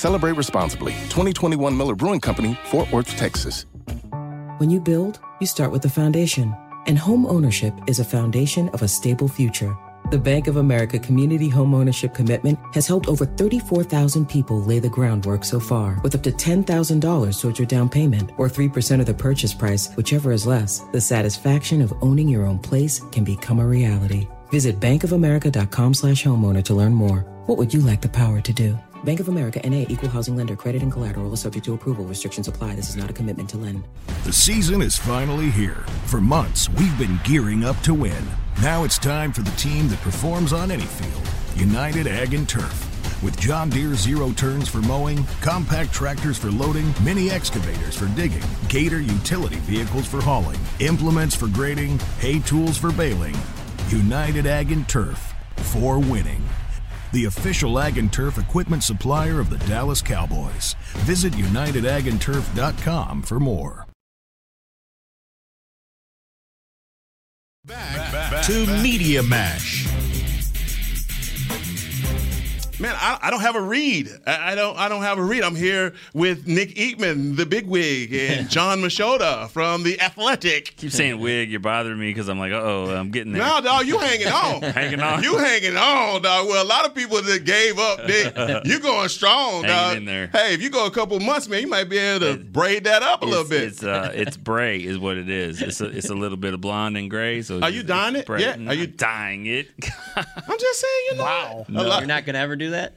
[0.00, 0.92] Celebrate responsibly.
[1.10, 3.66] 2021 Miller Brewing Company, Fort Worth, Texas.
[4.56, 6.56] When you build, you start with the foundation.
[6.86, 9.76] And home ownership is a foundation of a stable future.
[10.10, 14.88] The Bank of America Community Home Ownership Commitment has helped over 34,000 people lay the
[14.88, 19.12] groundwork so far, with up to $10,000 towards your down payment or 3% of the
[19.12, 20.80] purchase price, whichever is less.
[20.92, 24.28] The satisfaction of owning your own place can become a reality.
[24.48, 27.20] Visit bankofamerica.com slash homeowner to learn more.
[27.44, 28.78] What would you like the power to do?
[29.04, 32.04] Bank of America NA equal housing lender credit and collateral is subject to approval.
[32.04, 32.74] Restrictions apply.
[32.74, 33.84] This is not a commitment to lend.
[34.24, 35.84] The season is finally here.
[36.06, 38.24] For months, we've been gearing up to win.
[38.60, 42.86] Now it's time for the team that performs on any field United Ag and Turf.
[43.22, 48.42] With John Deere zero turns for mowing, compact tractors for loading, mini excavators for digging,
[48.68, 53.36] Gator utility vehicles for hauling, implements for grading, hay tools for baling.
[53.88, 56.42] United Ag and Turf for winning.
[57.12, 60.74] The official Ag and Turf equipment supplier of the Dallas Cowboys.
[60.98, 63.86] Visit UnitedAgAndTurf.com for more.
[67.64, 69.86] Back, back to Media Mash.
[72.80, 74.08] Man, I, I don't have a read.
[74.26, 74.76] I, I, don't.
[74.78, 75.42] I don't have a read.
[75.42, 80.76] I'm here with Nick Eatman, the big wig, and Jon Machota from the Athletic.
[80.76, 81.50] Keep saying wig.
[81.50, 83.42] You're bothering me because I'm like, oh, I'm getting there.
[83.42, 84.62] No, dog, you hanging on.
[84.72, 85.22] hanging on.
[85.22, 86.46] You hanging on, dog.
[86.48, 88.64] Well, a lot of people that gave up, Nick.
[88.64, 89.96] you going strong, hanging dog.
[89.98, 90.28] in there.
[90.28, 92.84] Hey, if you go a couple months, man, you might be able to It- braid
[92.84, 93.62] that up a little bit.
[93.64, 95.60] It's uh, it's bray is what it is.
[95.60, 97.42] It's a, it's a little bit of blonde and gray.
[97.42, 98.26] So Are you dyeing it?
[98.28, 98.56] Yeah.
[98.66, 99.68] Are you- not dyeing it?
[100.16, 101.24] I'm just saying, you know.
[101.24, 101.66] Wow.
[101.68, 102.96] A lot, You're not going to ever do that?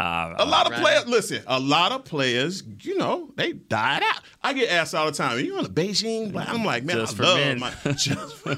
[0.00, 0.80] Uh, a lot of Right.
[0.80, 1.06] players.
[1.08, 2.62] Listen, a lot of players.
[2.82, 4.20] You know, they died out.
[4.44, 5.36] I get asked all the time.
[5.36, 6.32] Are you on the Beijing?
[6.36, 7.58] I'm like, man, Just I for love men.
[7.58, 7.72] my.
[7.96, 8.56] Just for,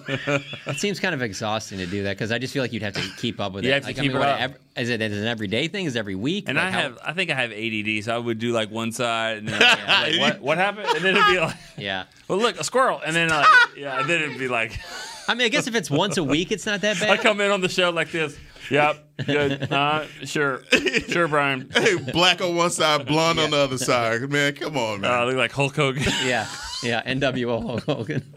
[0.66, 2.92] It seems kind of exhausting to do that because I just feel like you'd have
[2.92, 3.72] to keep up with You it.
[3.72, 4.40] have to like, keep I mean, it up.
[4.40, 5.86] ev- is it is it an everyday thing?
[5.86, 6.44] Is it every week?
[6.46, 8.70] And Like, I how- have, I think I have ADD, so I would do like
[8.70, 10.88] one side, and then I'd like, what, what happened?
[10.94, 12.04] And then it'd be like, yeah.
[12.28, 13.46] well, look, a squirrel, and then like,
[13.78, 14.78] yeah, and then it'd be like,
[15.26, 17.08] I mean, I guess if it's once a week, it's not that bad.
[17.08, 18.36] I come in on the show like this.
[18.70, 20.62] Yep, good, uh, sure,
[21.08, 21.70] sure, Brian.
[21.74, 24.28] hey, black on one side, blonde on the other side.
[24.30, 25.10] Man, come on, man.
[25.10, 26.02] Uh, look like Hulk Hogan.
[26.24, 26.46] yeah,
[26.82, 27.02] yeah.
[27.02, 28.32] NWO Hulk Hogan.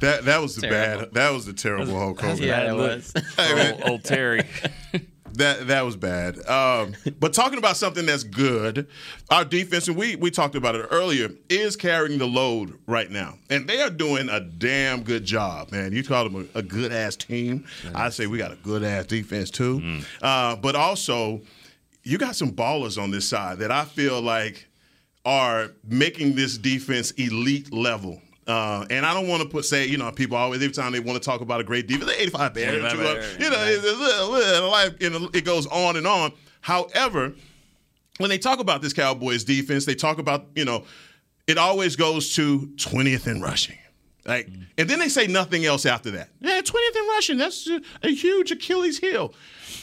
[0.00, 1.04] that that was the Terrible.
[1.06, 1.14] bad.
[1.14, 2.42] That was the terrible Hulk Hogan.
[2.44, 2.96] Yeah, it look.
[2.96, 3.12] was.
[3.38, 4.42] old, old Terry.
[5.38, 6.46] That that was bad.
[6.48, 8.88] Um, but talking about something that's good,
[9.30, 13.38] our defense, and we we talked about it earlier, is carrying the load right now,
[13.48, 15.92] and they are doing a damn good job, man.
[15.92, 17.64] You call them a, a good ass team.
[17.94, 21.40] I say we got a good ass defense too, uh, but also
[22.02, 24.66] you got some ballers on this side that I feel like
[25.24, 28.20] are making this defense elite level.
[28.48, 31.00] Uh, and I don't want to put say you know people always every time they
[31.00, 33.50] want to talk about a great defense, the 85 Bears, 85 you know, Bears, you
[33.50, 34.94] know, it's a little, little life,
[35.34, 36.32] it goes on and on.
[36.62, 37.34] However,
[38.16, 40.84] when they talk about this Cowboys defense, they talk about you know,
[41.46, 43.76] it always goes to 20th in rushing.
[44.24, 46.28] Like, and then they say nothing else after that.
[46.40, 47.38] Yeah, 20th in rushing.
[47.38, 49.32] That's a, a huge Achilles heel.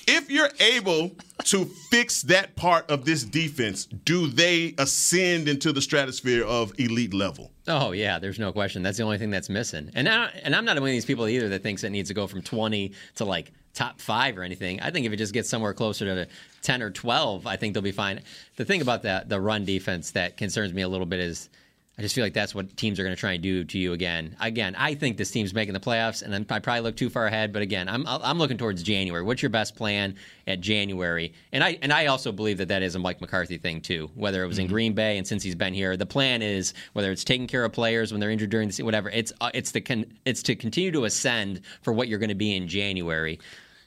[0.08, 5.82] If you're able to fix that part of this defense, do they ascend into the
[5.82, 7.51] stratosphere of elite level?
[7.67, 8.84] Oh yeah, there's no question.
[8.84, 9.89] That's the only thing that's missing.
[9.95, 12.13] And I, and I'm not one of these people either that thinks it needs to
[12.13, 14.80] go from 20 to like top five or anything.
[14.82, 16.28] I think if it just gets somewhere closer to
[16.62, 18.21] 10 or 12, I think they'll be fine.
[18.56, 21.49] The thing about that the run defense that concerns me a little bit is.
[21.97, 23.93] I just feel like that's what teams are going to try and do to you
[23.93, 24.36] again.
[24.41, 27.53] Again, I think this team's making the playoffs, and I probably look too far ahead.
[27.53, 29.23] But again, I'm I'm looking towards January.
[29.23, 31.34] What's your best plan at January?
[31.53, 34.12] And I and I also believe that that is a Mike McCarthy thing too.
[34.13, 37.12] Whether it was in Green Bay and since he's been here, the plan is whether
[37.12, 39.10] it's taking care of players when they're injured during the season, whatever.
[39.10, 42.36] It's uh, it's the con, it's to continue to ascend for what you're going to
[42.36, 43.39] be in January.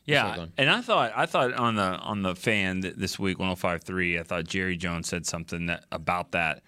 [0.07, 4.23] Yeah, and I thought I thought on the on the fan this week 105.3, I
[4.23, 6.63] thought Jerry Jones said something that, about that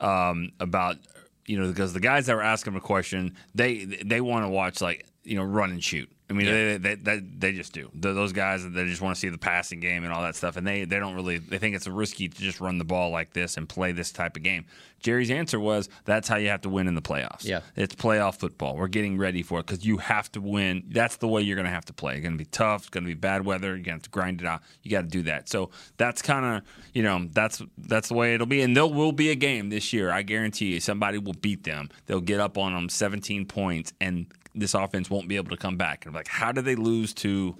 [0.00, 0.96] um, about
[1.46, 4.48] you know because the guys that were asking him a question they they want to
[4.48, 6.10] watch like you know run and shoot.
[6.30, 7.88] I mean, they, they, they, they just do.
[7.92, 10.58] Th those guys, they just want to see the passing game and all that stuff,
[10.58, 11.38] and they, they don't really.
[11.38, 14.36] They think it's risky to just run the ball like this and play this type
[14.36, 14.66] of game.
[15.00, 17.44] Jerry's answer was, "That's how you have to win in the playoffs.
[17.44, 17.60] Yeah.
[17.76, 18.76] it's playoff football.
[18.76, 20.84] We're getting ready for it because you have to win.
[20.88, 22.14] That's the way you're going to have to play.
[22.14, 22.82] It's going to be tough.
[22.82, 23.68] It's going to be bad weather.
[23.68, 24.60] You're going to have to grind it out.
[24.82, 25.48] You got to do that.
[25.48, 26.62] So that's kind of
[26.92, 28.60] you know that's that's the way it'll be.
[28.60, 30.10] And there will be a game this year.
[30.10, 31.88] I guarantee you, somebody will beat them.
[32.06, 34.26] They'll get up on them 17 points, and
[34.58, 36.04] this offense won't be able to come back.
[36.04, 37.56] And I'm like, how did they lose to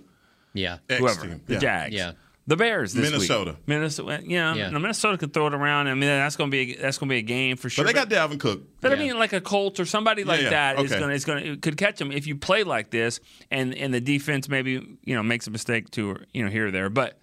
[0.54, 1.26] Yeah, X whoever?
[1.26, 1.40] team.
[1.46, 1.58] The Yeah.
[1.61, 1.94] Jags.
[1.94, 2.12] Yeah.
[2.46, 3.50] The Bears this Minnesota.
[3.50, 3.58] week.
[3.68, 4.22] Minnesota.
[4.24, 4.70] Yeah, Yeah.
[4.70, 5.87] no, Minnesota could throw it around.
[5.88, 7.84] I mean, that's gonna be a, that's gonna be a game for sure.
[7.84, 8.62] But they got Dalvin Cook.
[8.80, 9.08] But I Yeah.
[9.12, 10.48] mean, like a Colt or somebody like yeah.
[10.50, 10.98] that is Okay.
[11.00, 14.48] gonna is gonna could catch them if you play like this, and and the defense
[14.48, 14.72] maybe
[15.04, 16.88] you know makes a mistake to you know here or there.
[16.88, 17.20] But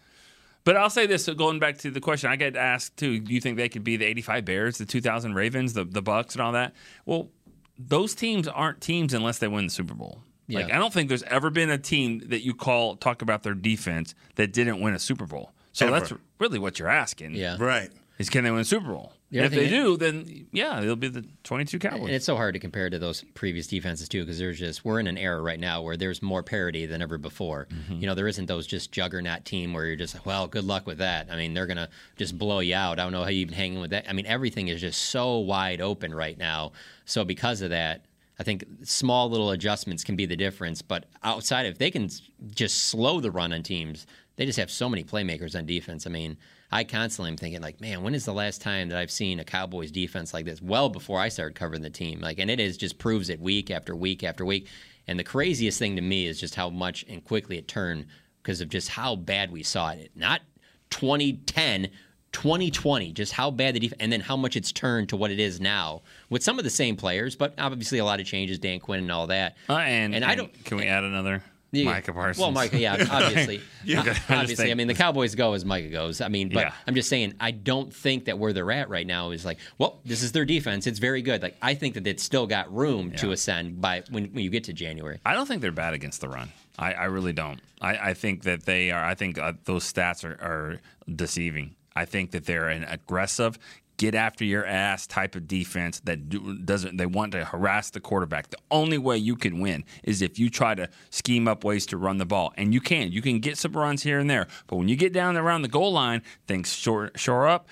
[0.63, 3.31] But I'll say this, so going back to the question, I get asked too, do
[3.33, 6.41] you think they could be the 85 Bears, the 2000 Ravens, the, the Bucks and
[6.41, 6.73] all that?
[7.05, 7.29] Well,
[7.77, 10.21] those teams aren't teams unless they win the Super Bowl.
[10.47, 13.55] Like I don't think there's ever been a team that you call talk about their
[13.55, 15.51] defense that didn't win a Super Bowl.
[15.71, 15.99] So Ever.
[15.99, 17.35] that's really what you're asking.
[17.35, 17.57] Yeah.
[17.59, 17.89] Right.
[18.19, 19.11] Is can they win a Super Bowl?
[19.31, 22.01] The if they do, then yeah, it'll be the 22 Cowboys.
[22.01, 24.99] And it's so hard to compare to those previous defenses too, because there's just we're
[24.99, 27.67] in an era right now where there's more parity than ever before.
[27.71, 28.01] Mm-hmm.
[28.01, 30.99] You know, there isn't those just juggernaut team where you're just well, good luck with
[30.99, 31.27] that.
[31.31, 32.99] I mean, they're gonna just blow you out.
[32.99, 34.07] I don't know how you've been hanging with that.
[34.07, 36.73] I mean, everything is just so wide open right now.
[37.05, 38.05] So because of that.
[38.38, 42.09] I think small little adjustments can be the difference, but outside, if they can
[42.49, 46.05] just slow the run on teams, they just have so many playmakers on defense.
[46.05, 46.35] I mean,
[46.71, 49.45] I constantly am thinking like, man, when is the last time that I've seen a
[49.45, 50.62] Cowboys defense like this?
[50.62, 53.71] Well, before I started covering the team, like, and it is just proves it week
[53.71, 54.67] after week after week.
[55.08, 58.08] And the craziest thing to me is just how much and quickly it turned
[58.41, 60.12] because of just how bad we saw it.
[60.15, 60.41] Not
[60.89, 61.89] 2010.
[62.32, 65.39] 2020, just how bad the defense, and then how much it's turned to what it
[65.39, 68.82] is now with some of the same players, but obviously a lot of changes, Dan
[68.82, 69.56] Quinn and all that.
[69.69, 70.51] Uh, and, and I don't.
[70.65, 71.41] Can we add another?
[71.75, 72.41] Yeah, Micah Parsons.
[72.41, 73.61] Well, Micah, yeah, obviously.
[73.83, 74.71] Yeah, Uh, I obviously.
[74.71, 76.21] I mean, the Cowboys go as Micah goes.
[76.21, 76.73] I mean, but Yeah.
[76.88, 79.99] I'm just saying, I don't think that where they're at right now is like, well,
[80.05, 80.88] this is their defense.
[80.88, 81.41] It's very good.
[81.41, 84.63] Like, I think that it's still got room to ascend by when, when you get
[84.65, 85.19] to January.
[85.25, 86.51] I don't think they're bad against the run.
[86.77, 87.59] I, I really don't.
[87.81, 89.03] I, I think that they are.
[89.03, 90.79] I think uh, those stats are, are
[91.13, 91.75] deceiving.
[91.95, 93.57] I think that they're an aggressive,
[93.97, 96.97] get after your ass type of defense that do, doesn't.
[96.97, 98.49] They want to harass the quarterback.
[98.49, 101.97] The only way you can win is if you try to scheme up ways to
[101.97, 103.12] run the ball, and you can.
[103.12, 105.67] You can get some runs here and there, but when you get down around the
[105.67, 107.67] goal line, things shore shore up.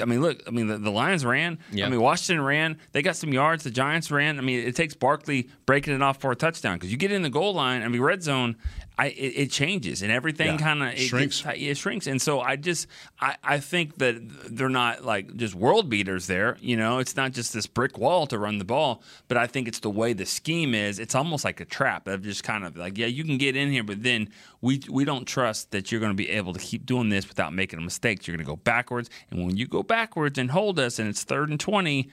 [0.00, 0.42] I mean, look.
[0.46, 1.58] I mean, the, the Lions ran.
[1.72, 1.86] Yeah.
[1.86, 2.78] I mean, Washington ran.
[2.92, 3.64] They got some yards.
[3.64, 4.38] The Giants ran.
[4.38, 7.22] I mean, it takes Barkley breaking it off for a touchdown because you get in
[7.22, 7.82] the goal line.
[7.82, 8.56] I mean, red zone.
[8.98, 10.56] I, it, it changes and everything Yeah.
[10.56, 11.42] kind of it Shrinks.
[11.42, 12.86] gets- it shrinks, and so I just
[13.20, 14.16] I, I think that
[14.56, 16.56] they're not like just world beaters there.
[16.62, 19.68] You know, it's not just this brick wall to run the ball, but I think
[19.68, 20.98] it's the way the scheme is.
[20.98, 23.70] It's almost like a trap of just kind of like yeah, you can get in
[23.70, 24.30] here, but then
[24.62, 27.52] we we don't trust that you're going to be able to keep doing this without
[27.52, 28.26] making a mistake.
[28.26, 31.22] You're going to go backwards, and when you go backwards and hold us, and it's
[31.22, 32.10] third and twenty,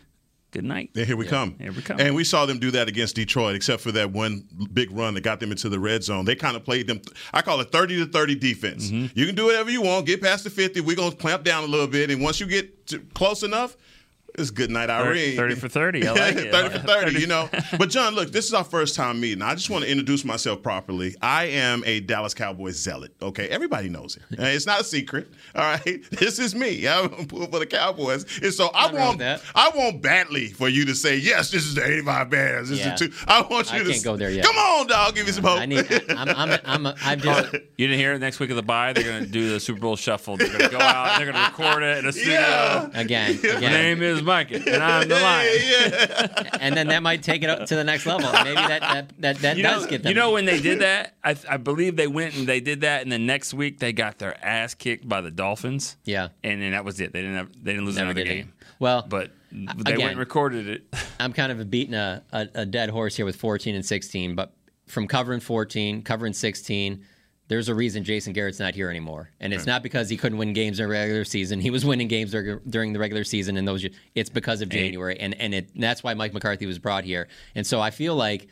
[0.53, 0.91] good night.
[0.95, 1.55] And here we come.
[1.59, 1.99] Here we come.
[1.99, 5.21] And we saw them do that against Detroit, except for that one big run that
[5.21, 6.23] got them into the red zone.
[6.23, 7.01] They kind of played them.
[7.33, 8.89] I call it thirty to thirty defense.
[8.89, 9.19] Mm-hmm.
[9.19, 10.05] You can do whatever you want.
[10.05, 10.79] Get past the fifty.
[10.79, 13.75] We're gonna clamp down a little bit, and once you get to close enough.
[14.35, 15.35] It's good night, Irene.
[15.35, 16.07] 30 for 30.
[16.07, 16.51] I like it.
[16.51, 17.49] 30 for 30, you know.
[17.77, 19.41] But, John, look, this is our first time meeting.
[19.43, 21.15] I just want to introduce myself properly.
[21.21, 23.47] I am a Dallas Cowboys zealot, okay?
[23.49, 24.23] Everybody knows it.
[24.53, 26.03] It's not a secret, all right?
[26.11, 26.87] This is me.
[26.87, 28.25] I'm pulling for the Cowboys.
[28.41, 29.41] And so I want, that.
[29.55, 32.69] I want badly for you to say, yes, this is the 85 Bears.
[32.69, 32.93] This Yeah.
[32.95, 33.13] is the two.
[33.27, 34.45] I want you I to can't go there yet.
[34.45, 35.15] Come on, dog.
[35.15, 35.59] Give me some hope.
[35.59, 35.85] I need.
[36.09, 36.29] I'm.
[36.29, 36.59] I'm.
[36.65, 36.85] I'm.
[36.87, 37.53] A, I've just.
[37.53, 38.93] You didn't hear it next week of the bye.
[38.93, 40.37] They're going to do the Super Bowl shuffle.
[40.37, 41.17] They're going to go out.
[41.17, 42.33] They're going to record it in a studio.
[42.33, 42.89] Yeah.
[42.93, 46.49] Again, My again, name is Micah, and I'm the lion.
[46.61, 48.31] and then that might take it up to the next level.
[48.31, 50.09] Maybe that that that, that You does know, get them.
[50.09, 53.01] you know when they did that, I, I believe they went and they did that,
[53.03, 55.97] and the next week they got their ass kicked by the Dolphins.
[56.05, 56.29] Yeah.
[56.43, 57.13] and then that was it.
[57.13, 58.35] They didn't have, they didn't lose Never another did it.
[58.35, 58.53] game.
[58.79, 59.61] Well, But they
[59.93, 60.83] again- went and recorded it.
[61.19, 64.51] I'm kind of beating a, a, a dead horse here with 14 and 16, but
[64.87, 67.05] from covering 14, covering 16,
[67.53, 70.53] there's a reason Jason Garrett's not here anymore, and it's not because he couldn't win
[70.53, 71.59] games in the regular season.
[71.59, 73.85] He was winning games during the regular season, and those
[74.15, 77.27] it's because of January, and and it, that's why Mike McCarthy was brought here.
[77.53, 78.47] And so I feel like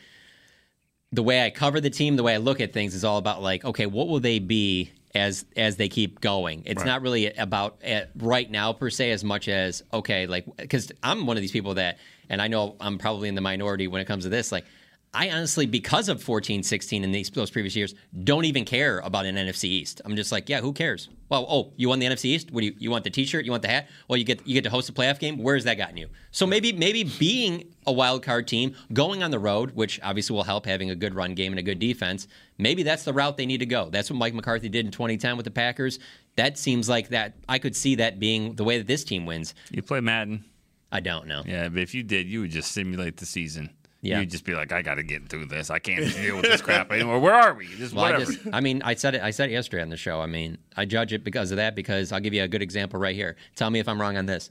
[1.10, 3.42] the way I cover the team, the way I look at things is all about
[3.42, 6.62] like, okay, what will they be as as they keep going?
[6.64, 10.92] It's not really about uh right now per se as much as okay, like because
[11.02, 14.00] I'm one of these people that, and I know I'm probably in the minority when
[14.00, 14.64] it comes to this, like.
[15.14, 17.94] I honestly, because of 14, 16 and these those previous years,
[18.24, 20.00] don't even care about an NFC East.
[20.06, 21.10] I'm just like, yeah, who cares?
[21.28, 22.50] Well, oh, you won the NFC East.
[22.50, 23.44] What do you you want the T-shirt?
[23.44, 23.88] You want the hat?
[24.08, 25.36] Well, you get you get to host a playoff game.
[25.36, 26.08] Where's that gotten you?
[26.30, 30.44] So maybe maybe being a wild card team, going on the road, which obviously will
[30.44, 32.26] help having a good run game and a good defense.
[32.56, 33.90] Maybe that's the route they need to go.
[33.90, 35.98] That's what Mike McCarthy did in 2010 with the Packers.
[36.36, 37.34] That seems like that.
[37.48, 39.54] I could see that being the way that this team wins.
[39.70, 40.44] You play Madden.
[40.90, 41.42] I don't know.
[41.44, 43.70] Yeah, but if you did, you would just simulate the season.
[44.02, 44.18] Yeah.
[44.18, 45.70] You'd just be like, I got to get through this.
[45.70, 47.20] I can't deal with this crap anymore.
[47.20, 47.68] Where are we?
[47.68, 49.22] Just Well, I just, I mean, I said it.
[49.22, 50.20] I said it yesterday on the show.
[50.20, 51.76] I mean, I judge it because of that.
[51.76, 53.36] Because I'll give you a good example right here.
[53.54, 54.50] Tell me if I'm wrong on this.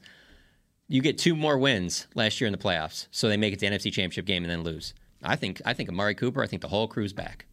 [0.88, 3.68] You get two more wins last year in the playoffs, so they make it to
[3.68, 4.94] the NFC Championship game and then lose.
[5.22, 5.60] I think.
[5.66, 6.42] I think Amari Cooper.
[6.42, 7.44] I think the whole crew's back.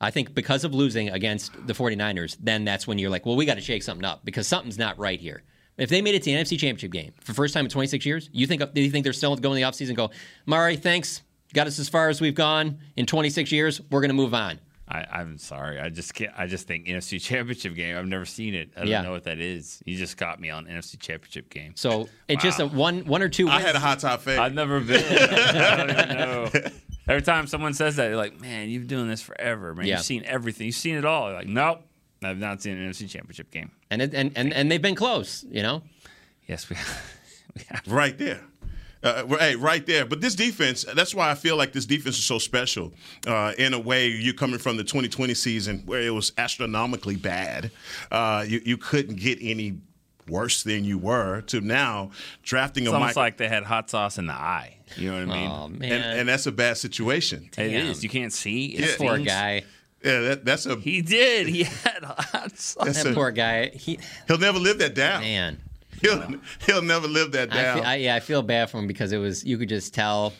[0.00, 3.46] I think because of losing against the 49ers, then that's when you're like, well, we
[3.46, 5.44] got to shake something up because something's not right here.
[5.76, 8.06] If they made it to the NFC Championship game for the first time in 26
[8.06, 10.10] years, you think do you think they're still going in the offseason and go,
[10.46, 13.80] Mari, thanks, got us as far as we've gone in 26 years.
[13.90, 14.60] We're going to move on.
[14.86, 15.80] I, I'm sorry.
[15.80, 16.30] I just can't.
[16.36, 17.96] I just think NFC Championship game.
[17.96, 18.70] I've never seen it.
[18.76, 19.00] I don't Yeah.
[19.00, 19.82] know what that is.
[19.86, 21.72] You just got me on NFC Championship game.
[21.74, 23.48] So it's just a one one or two.
[23.48, 24.38] I had a hot top fade.
[24.38, 25.02] I've never been.
[25.08, 26.50] I don't even know.
[27.08, 29.86] Every time someone says that, you're like, man, you've been doing this forever, man.
[29.86, 29.96] Yeah.
[29.96, 30.66] You've seen everything.
[30.66, 31.28] You've seen it all.
[31.28, 31.82] You're like, nope,
[32.26, 33.70] I've not seen an NFC Championship game.
[33.90, 35.44] and, it, and and and they've been close.
[35.50, 35.82] You know.
[36.46, 36.76] Yes, we.
[37.56, 37.82] we have.
[37.86, 38.40] Right there.
[39.02, 40.06] Uh, hey, right there.
[40.06, 42.94] But this defense, that's why I feel like this defense is so special.
[43.26, 47.70] Uh, in a way, you're coming from the 2020 season where it was astronomically bad.
[48.10, 49.76] Uh, you, you couldn't get any
[50.26, 52.10] worse than you were to now
[52.42, 53.16] drafting It's a almost Mike.
[53.16, 54.78] like they had hot sauce in the eye.
[54.96, 55.50] You know what I mean?
[55.50, 57.50] Oh man, and, and that's a bad situation.
[57.58, 57.86] It damn.
[57.88, 58.02] is.
[58.02, 58.68] You can't see.
[58.68, 58.96] It Yeah.
[58.96, 59.64] poor guy.
[60.04, 60.76] Yeah, that, that's a.
[60.76, 61.46] He did.
[61.48, 62.84] He had hot sauce.
[62.84, 63.68] That's That a poor guy.
[63.68, 65.22] He he'll never live that down.
[65.22, 65.60] man.
[66.02, 66.22] He'll,
[66.66, 67.76] he'll never live that I down.
[67.78, 70.34] feel, I, yeah, I feel bad for him because it was you could just tell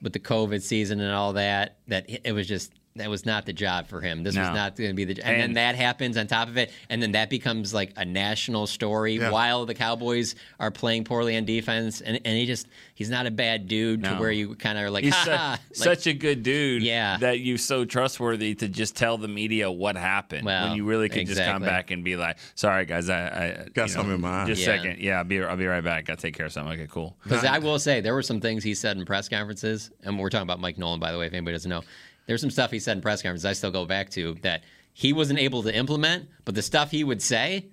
[0.00, 3.52] with the COVID season and all that that it was just that was not the
[3.52, 4.24] job for him.
[4.24, 6.72] This was not going to be the and, then that happens on top of it,
[6.88, 9.30] and then that becomes like a national story Yeah.
[9.30, 13.30] while the Cowboys are playing poorly on defense, and and he just he's not a
[13.30, 16.12] bad dude to where you kind of are like, He's ha su- Like, such a
[16.12, 17.16] good dude Yeah.
[17.18, 21.08] that you're so trustworthy to just tell the media what happened Well, when you really
[21.08, 24.14] could just come back and be like, sorry guys, I, I Got you know, something
[24.16, 24.76] in my eye." Just a Yeah.
[24.76, 24.98] second.
[25.00, 26.10] Yeah, I'll be, I'll be right back.
[26.10, 26.72] I'll take care of something.
[26.74, 27.16] Okay, cool.
[27.22, 30.28] Because I will say there were some things he said in press conferences, and we're
[30.28, 31.82] talking about Mike Nolan, by the way, if anybody doesn't know.
[32.26, 35.12] There's some stuff he said in press conferences I still go back to that he
[35.12, 37.66] wasn't able to implement, but the stuff he would say,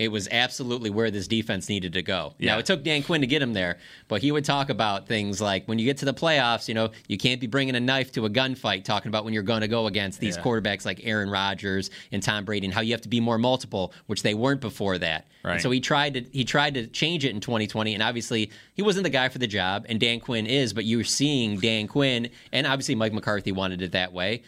[0.00, 2.32] it was absolutely where this defense needed to go.
[2.38, 2.52] Yeah.
[2.52, 3.76] Now it took Dan Quinn to get him there,
[4.08, 6.90] but he would talk about things like when you get to the playoffs, you know,
[7.06, 9.68] you can't be bringing a knife to a gunfight, talking about when you're going to
[9.68, 10.42] go against these Yeah.
[10.42, 13.92] quarterbacks like Aaron Rodgers and Tom Brady, and how you have to be more multiple,
[14.06, 15.26] which they weren't before that.
[15.44, 15.60] And Right.
[15.60, 19.04] so he tried to he tried to change it in 2020, and obviously he wasn't
[19.04, 20.72] the guy for the job, and Dan Quinn is.
[20.72, 24.42] But you're seeing Dan Quinn, and obviously Mike McCarthy wanted it that way.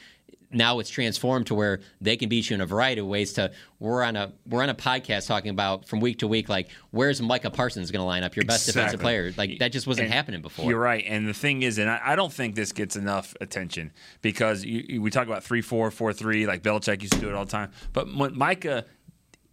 [0.53, 3.33] Now it's transformed to where they can beat you in a variety of ways.
[3.35, 6.69] To we're on a we're on a podcast talking about from week to week, like
[6.91, 9.33] where's Micah Parsons going to line up, your best defensive player?
[9.37, 10.69] Like that just wasn't And happening before.
[10.71, 11.05] You're right.
[11.07, 14.85] And the thing is, and I, I don't think this gets enough attention because you,
[14.89, 17.45] you- we talk about 3 4, 4 3, like Belichick used to do it all
[17.45, 17.71] the time.
[17.93, 18.85] But when Micah,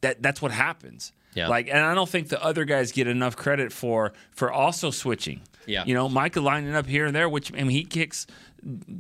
[0.02, 1.14] that that's what happens.
[1.36, 1.48] Yeah.
[1.48, 5.42] Like, and I don't think the other guys get enough credit for for also switching.
[5.66, 5.84] Yeah.
[5.86, 8.26] You know, Micah lining up here and there, which I mean, he kicks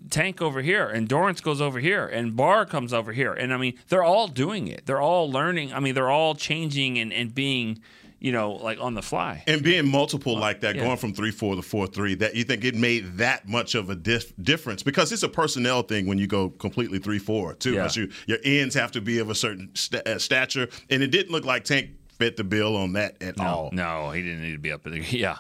[0.10, 3.58] Tank over here, and Dorance goes over here, and Barr comes over here, and I
[3.58, 4.86] mean, they're all doing it.
[4.86, 5.74] They're all learning.
[5.74, 7.80] I mean, they're all changing and, and being,
[8.20, 9.44] you know, like on the fly.
[9.48, 10.84] And being multiple like that, yeah.
[10.84, 13.90] going from three four to four three, that you think it made that much of
[13.90, 17.74] a dif- difference because it's a personnel thing when you go completely three four too.
[17.74, 17.90] Yeah.
[17.94, 21.32] You, your ends have to be of a certain sta- uh, stature, and it didn't
[21.32, 23.70] look like Tank fit the bill on that at all.
[23.72, 24.94] No, he didn't need to be up there.
[25.10, 25.38] Yeah,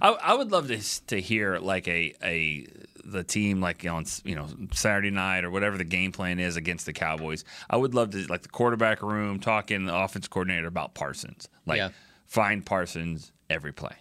[0.00, 2.66] I, I would love to to hear like a a
[3.04, 6.86] the team like on you know Saturday night or whatever the game plan is against
[6.86, 7.44] the Cowboys.
[7.70, 11.48] I would love to like the quarterback room talking the offense coordinator about Parsons.
[11.66, 11.90] Like Yeah.
[12.26, 13.94] Find Parsons every play.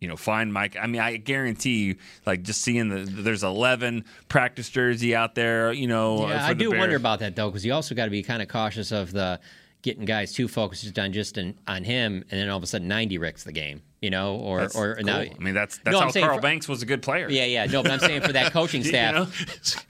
[0.00, 0.76] You know, find Mike.
[0.80, 5.72] I mean, I guarantee you, like just seeing the there's 11 practice jersey out there.
[5.72, 6.78] You know, Yeah, I do Bears.
[6.80, 9.40] wonder about that though, because you also got to be kind of cautious of the
[9.88, 12.88] getting guys too focused on just an, on him, and then all of a sudden
[12.88, 15.04] ninety ricks the game, you know, or That's or cool.
[15.04, 15.18] now.
[15.20, 17.28] I mean, that's that's No, how Carl for- Banks was a good player.
[17.30, 19.26] Yeah, yeah, no, but I'm saying for that coaching You staff, know?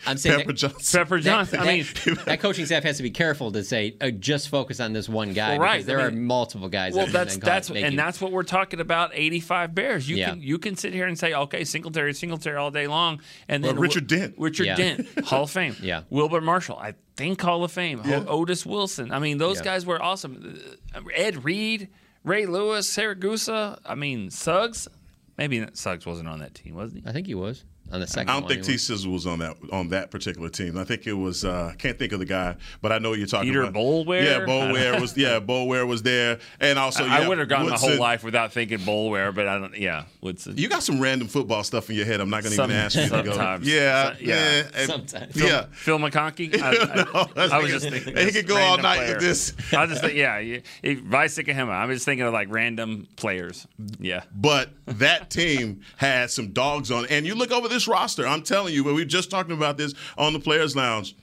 [0.06, 0.98] I'm saying Pepper that, Johnson.
[1.00, 4.10] Pepper that, I mean, that, that coaching staff has to be careful to say uh,
[4.10, 5.72] just focus on this one guy Well, right.
[5.78, 6.94] because there I are multiple guys.
[6.94, 9.10] Well, that that's that's make and you- that's what we're talking about.
[9.14, 10.08] Eighty-five Bears.
[10.08, 10.30] You Yeah.
[10.30, 13.74] can you can sit here and say, okay, Singletary, Singletary all day long, and then
[13.74, 14.34] Well, Richard Dent.
[14.38, 14.76] Richard Yeah.
[14.76, 15.74] Dent, Hall of Fame.
[15.82, 16.02] Yeah.
[16.10, 18.00] Wilbur Marshall, I think Hall of Fame.
[18.06, 18.24] Yeah.
[18.26, 19.12] Otis Wilson.
[19.12, 19.64] I mean, those Yeah.
[19.64, 20.58] guys were awesome.
[20.94, 21.88] Uh, Ed Reed,
[22.24, 23.78] Ray Lewis, Siragusa.
[23.84, 24.88] I mean, Suggs.
[25.36, 27.08] Maybe Suggs wasn't on that team, wasn't he?
[27.08, 28.30] I think he was on the second.
[28.30, 28.86] I don't one, think he T was.
[28.86, 30.76] Sizzle was on that on that particular team.
[30.78, 33.48] I think it was uh can't think of the guy, but I know you're talking
[33.50, 34.24] Peter about Boulware?
[34.24, 36.38] Yeah, Boulware was yeah, Boulware was there.
[36.60, 39.58] And also I yeah, would have gone my whole life without thinking Boulware, but I
[39.58, 39.76] don't.
[39.76, 40.56] Yeah, Woodson.
[40.56, 42.20] You got some random football stuff in your head.
[42.20, 43.30] I'm not going to even ask you to go.
[43.32, 43.66] sometimes.
[43.68, 44.34] Yeah, So- yeah.
[44.56, 45.36] yeah, and- Sometimes.
[45.36, 45.66] yeah.
[45.72, 46.60] Phil McConkey.
[46.62, 48.16] I, I- No, I was like- just thinking.
[48.16, 49.54] he could go all random night with this.
[49.72, 50.58] I just think, yeah, yeah.
[50.82, 51.70] If Vice Hema.
[51.70, 53.66] I'm just thinking of like random players.
[54.00, 54.22] Yeah.
[54.34, 57.10] But that team had some dogs on it.
[57.10, 59.76] And you look over this roster, I'm telling you, but we were just talking about
[59.76, 61.14] this on the Players Lounge.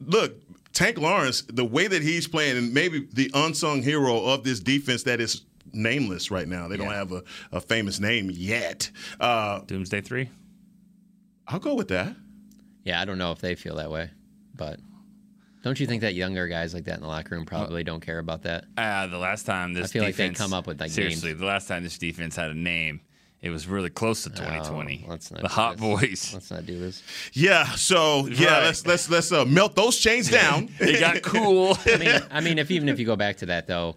[0.00, 0.34] Look,
[0.72, 5.04] Tank Lawrence, the way that he's playing, and maybe the unsung hero of this defense
[5.04, 5.42] that is
[5.72, 6.68] nameless right now.
[6.68, 8.90] They don't have a, a famous name yet.
[9.18, 10.30] Uh, Doomsday three.
[11.48, 12.14] I'll go with that.
[12.84, 14.10] Yeah, I don't know if they feel that way,
[14.54, 14.78] but
[15.62, 18.18] don't you think that younger guys like that in the locker room probably don't care
[18.18, 18.66] about that?
[18.76, 21.40] Uh, the last time this I feel like they come up with, like, seriously, names.
[21.40, 23.00] the last time this defense had a name,
[23.46, 25.04] it was really close to 2020.
[25.06, 25.80] Oh, let's not the Hot this.
[25.80, 26.30] Boys.
[26.34, 27.02] Let's not do this.
[27.32, 27.64] Yeah.
[27.76, 28.64] So yeah, Right.
[28.66, 30.68] let's let's let's uh, melt those chains down.
[30.80, 31.78] It got cool.
[31.86, 33.96] I mean, I mean, if even if you go back to that though,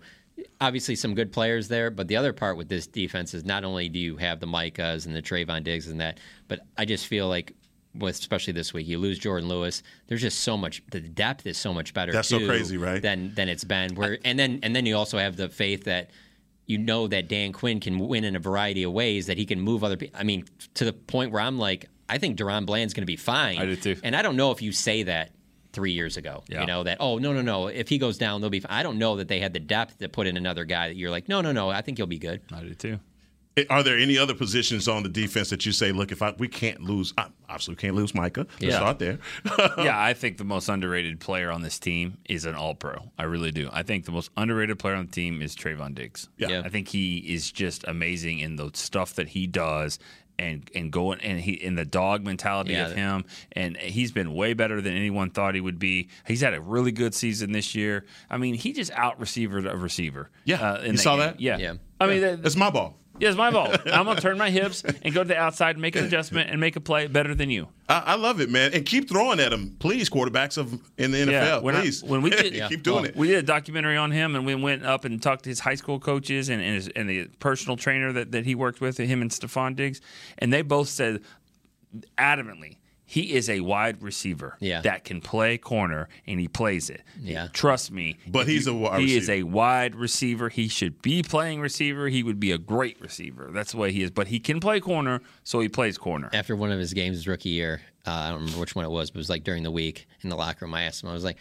[0.62, 1.90] obviously some good players there.
[1.92, 5.06] But the other part with this defense is not only do you have the Micahs
[5.06, 7.54] and the Trevon Diggs and that, but I just feel like.
[7.96, 9.82] With especially this week, you lose Jourdan Lewis.
[10.08, 10.84] There's just so much.
[10.92, 12.12] The depth is so much better.
[12.12, 13.02] That's so crazy, right?
[13.02, 13.96] Than than it's been.
[13.96, 16.12] Where and then and then you also have the faith that
[16.70, 19.26] you know that Dan Quinn can win in a variety of ways.
[19.26, 20.18] That he can move other people.
[20.18, 20.46] I mean,
[20.76, 23.58] to the point where I'm like, I think DaRon Bland's going to be fine.
[23.58, 23.96] I do too.
[24.04, 25.32] And I don't know if you say that
[25.74, 26.44] three years ago.
[26.48, 26.62] Yeah.
[26.62, 26.98] You know that.
[27.00, 27.68] Oh no no no.
[27.68, 28.60] If he goes down, they'll be.
[28.60, 28.72] Fine.
[28.72, 31.10] I don't know that they had the depth to put in another guy that you're
[31.10, 31.70] like, no no no.
[31.72, 32.42] I think he'll be good.
[32.54, 33.00] I do too.
[33.70, 36.48] Are there any other positions on the defense that you say, look, if I, we
[36.48, 38.46] can't lose, I, obviously can't lose Micah.
[38.52, 38.76] Let's Yeah.
[38.78, 39.20] start there.
[39.78, 43.12] yeah, I think the most underrated player on this team is an All Pro.
[43.18, 43.70] I really do.
[43.74, 46.30] I think the most underrated player on the team is Trevon Diggs.
[46.38, 46.48] Yeah.
[46.50, 46.62] Yeah.
[46.64, 50.00] I think he is just amazing in the stuff that he does.
[50.38, 52.88] And, and going and he in the dog mentality Yeah.
[52.88, 56.08] of him and he's been way better than anyone thought he would be.
[56.26, 58.06] He's had a really good season this year.
[58.30, 60.30] I mean, he just out receivered a receiver.
[60.46, 60.62] Yeah.
[60.76, 61.20] uh, You saw game.
[61.26, 61.42] that?
[61.42, 61.58] Yeah.
[61.58, 61.74] Yeah.
[62.00, 62.96] I mean, that, It's my ball.
[63.20, 63.72] Yeah, it's my ball.
[63.86, 66.60] I'm gonna turn my hips and go to the outside, and make an adjustment, and
[66.60, 67.68] make a play better than you.
[67.88, 68.74] I, I love it, man.
[68.74, 71.62] And keep throwing at him, please, quarterbacks of in the NFL.
[71.64, 72.04] when I- please.
[72.04, 73.16] when we did, keep doing well, it.
[73.16, 75.76] We did a documentary on him, and we went up and talked to his high
[75.76, 79.22] school coaches and and, his, and the personal trainer that, that he worked with, him
[79.22, 80.02] and Stefon Diggs,
[80.38, 81.22] and they both said
[82.18, 82.78] adamantly.
[83.12, 84.82] He is a wide receiver Yeah.
[84.82, 87.02] that can play corner, and he plays it.
[87.20, 87.48] Yeah.
[87.54, 88.18] trust me.
[88.28, 90.50] But he's you- a wide He is a wide receiver.
[90.50, 92.08] He should be playing receiver.
[92.10, 93.50] He would be a great receiver.
[93.52, 94.12] That's the way he is.
[94.12, 96.30] But he can play corner, so he plays corner.
[96.34, 98.92] After one of his games his rookie year, uh, I don't remember which one it
[98.92, 100.76] was, but it was like during the week in the locker room.
[100.76, 101.38] I asked him, I was like,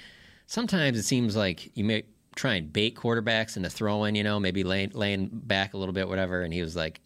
[0.47, 2.05] sometimes it seems like you may
[2.35, 6.09] try and bait quarterbacks into throwing, you know, maybe laying, laying back a little bit,
[6.09, 6.41] whatever.
[6.43, 7.01] And he was like,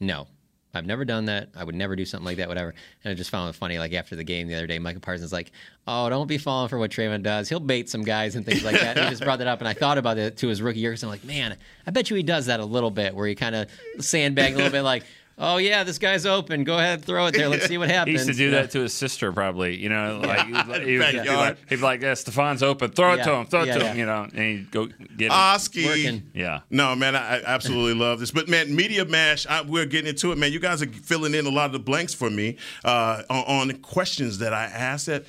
[0.00, 0.26] no.
[0.74, 1.50] I've never done that.
[1.54, 2.74] I would never do something like that, whatever.
[3.04, 3.78] And I just found it funny.
[3.78, 5.52] Like after the game the other day, Micah Parsons like,
[5.86, 7.48] "Oh, don't be falling for what Trevon does.
[7.50, 9.68] He'll bait some guys and things like that." And he just brought that up, and
[9.68, 11.56] I thought about it to his rookie year because I'm like, "Man,
[11.86, 13.68] I bet you he does that a little bit, where he kind of
[14.00, 15.04] sandbag a little bit, like,
[15.38, 16.64] oh yeah, this guy's open.
[16.64, 17.48] Go ahead, throw it there.
[17.48, 17.92] Let's see what happens.
[18.12, 18.62] He happens." used to do Yeah.
[18.62, 19.76] that to his sister, probably.
[19.76, 21.26] You know, like he, was- he, was- he'd, be Backyard.
[21.38, 22.90] like, he'd be like, "Yeah, Stefon's open.
[22.90, 23.46] Throw it to him.
[23.46, 23.84] Throw it to yeah.
[23.92, 25.30] him." You know, and he'd go get it.
[25.30, 25.84] Oski.
[25.86, 26.30] Working.
[26.34, 26.60] yeah.
[26.70, 28.30] No, man, I, I absolutely love this.
[28.30, 30.52] But man, media mash, I, we're getting into it, man.
[30.52, 33.78] You guys are filling in a lot of the blanks for me uh, on, on
[33.78, 35.24] questions that I asked that.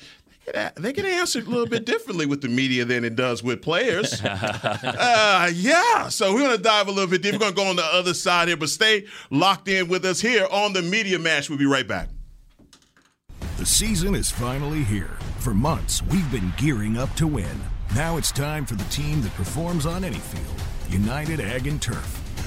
[0.76, 4.20] They get answered a little bit differently with the media than it does with players.
[4.24, 7.32] uh, yeah, so we're going to dive a little bit deep.
[7.32, 10.20] We're going to go on the other side here, but stay locked in with us
[10.20, 11.48] here on the Media Mash.
[11.48, 12.08] We'll be right back.
[13.56, 15.16] The season is finally here.
[15.38, 17.60] For months, we've been gearing up to win.
[17.94, 22.23] Now it's time for the team that performs on any field United Ag and Turf.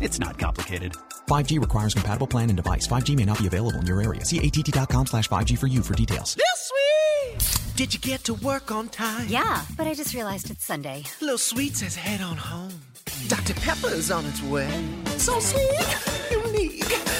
[0.00, 0.94] It's not complicated.
[1.26, 2.86] 5G requires compatible plan and device.
[2.86, 4.24] 5G may not be available in your area.
[4.24, 6.36] See att.com slash 5G for you for details.
[6.36, 7.76] Lil Sweet!
[7.76, 9.26] Did you get to work on time?
[9.28, 11.04] Yeah, but I just realized it's Sunday.
[11.20, 12.72] Little Sweet says head on home.
[13.28, 13.54] Dr.
[13.54, 14.70] Pepper's on its way.
[15.18, 17.19] So sweet, unique.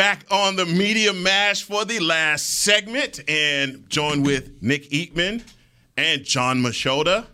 [0.00, 5.42] Back on the Media Mash for the last segment and joined with Nick Eatman
[5.94, 7.26] and Jon Machota.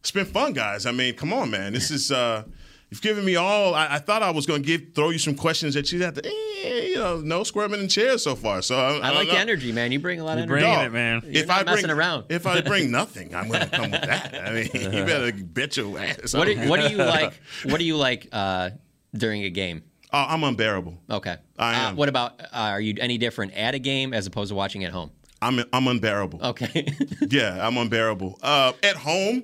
[0.00, 0.86] It's been fun, guys.
[0.86, 1.74] I mean, come on, man.
[1.74, 2.44] This is uh
[2.88, 5.74] you've given me all I, I thought I was gonna give throw you some questions
[5.74, 8.62] that you had to eh, you know, no squirming in chairs so far.
[8.62, 9.34] So I, I, don't like know.
[9.34, 9.92] the energy, man.
[9.92, 10.72] You bring a lot of You're energy.
[10.72, 11.22] bringing it, man.
[11.22, 12.24] You're if not I bring messing around.
[12.30, 14.34] if I bring nothing, I'm gonna come with that.
[14.34, 16.32] I mean, you better bet your ass.
[16.32, 17.38] What do, what do you like?
[17.64, 18.70] What do you like uh,
[19.14, 19.82] during a game?
[20.12, 20.96] Oh, I'm unbearable.
[21.10, 21.36] Okay.
[21.58, 21.96] I Uh, am.
[21.96, 22.40] what about?
[22.40, 25.10] Uh, are you any different at a game as opposed to watching at home?
[25.42, 26.40] I'm I'm unbearable.
[26.42, 26.86] Okay.
[27.28, 28.38] yeah, I'm unbearable.
[28.42, 29.42] Uh, at home,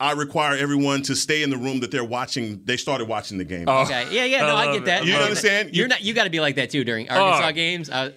[0.00, 2.62] I require everyone to stay in the room that they're watching.
[2.64, 3.68] They started watching the game.
[3.68, 4.08] okay.
[4.10, 4.40] Yeah, yeah.
[4.46, 5.02] No, I, love get that.
[5.02, 5.08] it.
[5.08, 5.68] You I get understand?
[5.68, 5.74] that.
[5.74, 6.02] You're not.
[6.02, 7.52] You got to be like that too during Arkansas Oh.
[7.52, 7.90] games.
[7.90, 8.10] Uh,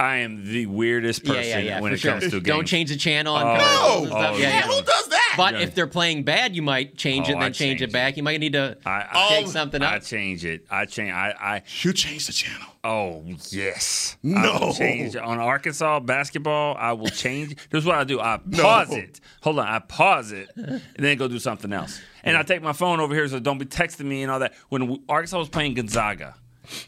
[0.00, 1.80] I am the weirdest person yeah, yeah.
[1.80, 2.12] when it sure.
[2.12, 2.44] comes to games.
[2.44, 3.34] Don't change the channel.
[3.34, 4.38] On Oh, commercials and oh, yeah.
[4.38, 4.62] yeah, yeah.
[4.62, 5.34] Who does that?
[5.36, 5.60] But Yeah.
[5.60, 8.16] if they're playing bad, you might change it Oh, and then change, change it back.
[8.16, 9.92] You might need to I, I, take something up.
[9.92, 10.64] I change it.
[10.70, 11.12] I change.
[11.12, 12.66] I, I You change the channel.
[12.82, 14.16] Oh yes.
[14.22, 14.58] No.
[14.58, 16.76] will change on Arkansas basketball.
[16.78, 17.56] I will change.
[17.70, 18.20] Here's what I do.
[18.20, 19.20] I pause it.
[19.42, 19.66] Hold on.
[19.68, 22.00] I pause it and then go do something else.
[22.24, 24.54] And I take my phone over here so don't be texting me and all that.
[24.70, 26.36] When Arkansas was playing Gonzaga,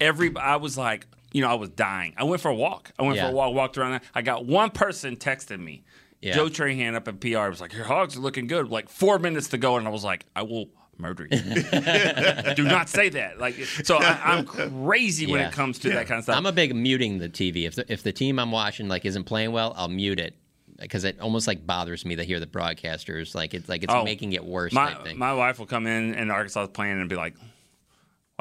[0.00, 2.14] every I was like, you know, I was dying.
[2.16, 2.92] I went for a walk.
[2.98, 3.26] I went Yeah.
[3.26, 3.54] for a walk.
[3.54, 4.00] Walked around.
[4.14, 5.84] I got one person texting me.
[6.20, 6.34] Yeah.
[6.34, 9.48] Joe Trahan up at PR was like, "Your hogs are looking good." Like four minutes
[9.48, 10.66] to go, and I was like, "I will."
[10.98, 11.38] Murder you.
[12.54, 13.40] Do not say that.
[13.40, 16.36] Like, so I, I'm crazy when it comes to that kind of stuff.
[16.36, 17.66] I'm a big muting the TV.
[17.66, 20.36] If the, if the team I'm watching like isn't playing well, I'll mute it
[20.78, 24.04] because it almost like bothers me to hear the broadcasters like it's like it's Oh,
[24.04, 24.72] making it worse.
[24.74, 27.34] My type my wife will come in and Arkansas is playing and be like,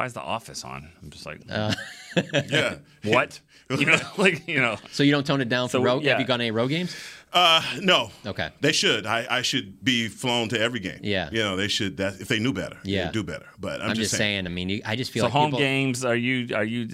[0.01, 1.73] "Why is the Office on?" I'm just like, Uh.
[2.49, 2.75] Yeah.
[3.03, 3.39] "What?"
[3.69, 4.75] You know, like you know.
[4.91, 6.03] so you don't tone it down for So, road?
[6.03, 6.11] yeah.
[6.11, 6.93] Have you gone to any road games?
[7.31, 8.11] Uh, no.
[8.25, 8.49] Okay.
[8.59, 9.05] They should.
[9.05, 10.99] I, I should be flown to every game.
[11.01, 11.29] Yeah.
[11.31, 11.95] You know, they should.
[11.95, 13.09] That if they knew better, Yeah.
[13.11, 13.45] do better.
[13.57, 14.45] But I'm, I'm, just saying.
[14.45, 16.85] I mean, you, I just feel So like home people, games are you are you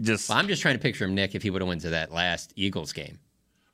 [0.00, 0.30] just?
[0.30, 2.54] I'm just trying to picture him, Nick, if he would have went to that last
[2.56, 3.18] Eagles game.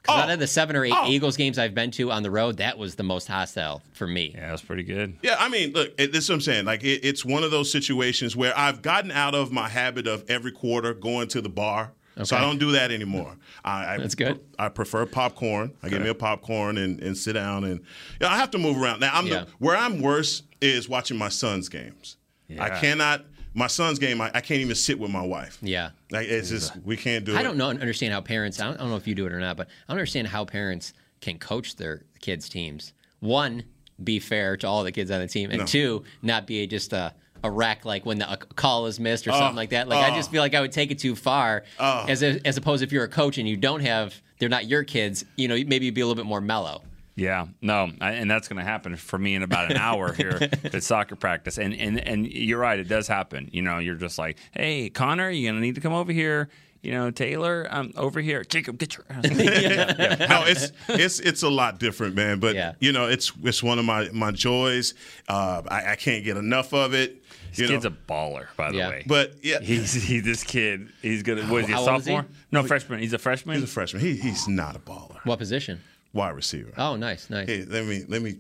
[0.02, 0.22] Because Oh.
[0.22, 1.08] out of the seven or eight Oh.
[1.10, 4.32] Eagles games I've been to on the road, that was the most hostile for me.
[4.34, 5.16] Yeah, that's pretty good.
[5.22, 6.64] Yeah, I mean, look, it, this is what I'm saying.
[6.64, 10.24] Like, it, it's one of those situations where I've gotten out of my habit of
[10.30, 11.92] every quarter going to the bar.
[12.22, 13.34] So I don't do that anymore.
[13.64, 14.40] I, I That's good.
[14.58, 15.72] I prefer popcorn.
[15.82, 17.80] I get me a popcorn and, and sit down and
[18.20, 19.00] yeah, I have to move around.
[19.00, 19.44] Now I'm Yeah.
[19.44, 22.18] the, where I'm worse is watching my son's games.
[22.58, 23.24] I cannot
[23.54, 24.20] my son's game.
[24.20, 25.58] I, I can't even sit with my wife.
[25.62, 25.90] Yeah.
[26.10, 27.38] Like it's just we can't do it.
[27.38, 28.60] I don't know understand how parents.
[28.60, 30.28] I don't, I don't know if you do it or not, but I don't understand
[30.28, 32.92] how parents can coach their kids' teams.
[33.20, 33.64] One,
[34.02, 35.66] be fair to all the kids on the team, and No.
[35.66, 39.32] two, not be just a, a wreck like when the a call is missed or
[39.32, 39.56] something oh.
[39.56, 39.88] like that.
[39.88, 40.16] Like I oh.
[40.16, 41.64] just feel like I would take it too far.
[41.78, 42.06] Oh.
[42.08, 44.84] As a, as opposed if you're a coach and you don't have, they're not your
[44.84, 45.24] kids.
[45.36, 46.82] You know, maybe you'd be a little bit more mellow.
[47.16, 50.38] Yeah, no, I, and that's going to happen for me in about an hour here
[50.64, 51.58] at soccer practice.
[51.58, 53.50] And and and you're right, it does happen.
[53.52, 56.48] You know, you're just like, hey, Connor, you're going to need to come over here.
[56.82, 58.42] You know, Taylor, I'm over here.
[58.42, 59.04] Jacob, get your.
[59.10, 62.40] no, it's it's it's a lot different, man.
[62.40, 62.72] But Yeah.
[62.80, 64.94] you know, it's it's one of my my joys.
[65.28, 67.22] Uh, I, I can't get enough of it.
[67.50, 68.88] This You kid's know, a baller, by the Yeah.
[68.88, 69.04] way.
[69.06, 70.88] but yeah, he's he, this kid.
[71.02, 71.42] He's gonna.
[71.42, 71.72] What is he?
[71.74, 72.12] A How old is he?
[72.14, 72.26] sophomore?
[72.50, 73.00] No, freshman.
[73.00, 73.56] He's a freshman.
[73.56, 74.00] he's a freshman.
[74.02, 75.18] He he's not a baller.
[75.26, 75.82] What position?
[76.12, 76.72] Wide receiver.
[76.76, 77.46] Oh, nice, nice.
[77.48, 78.36] Hey, let me let me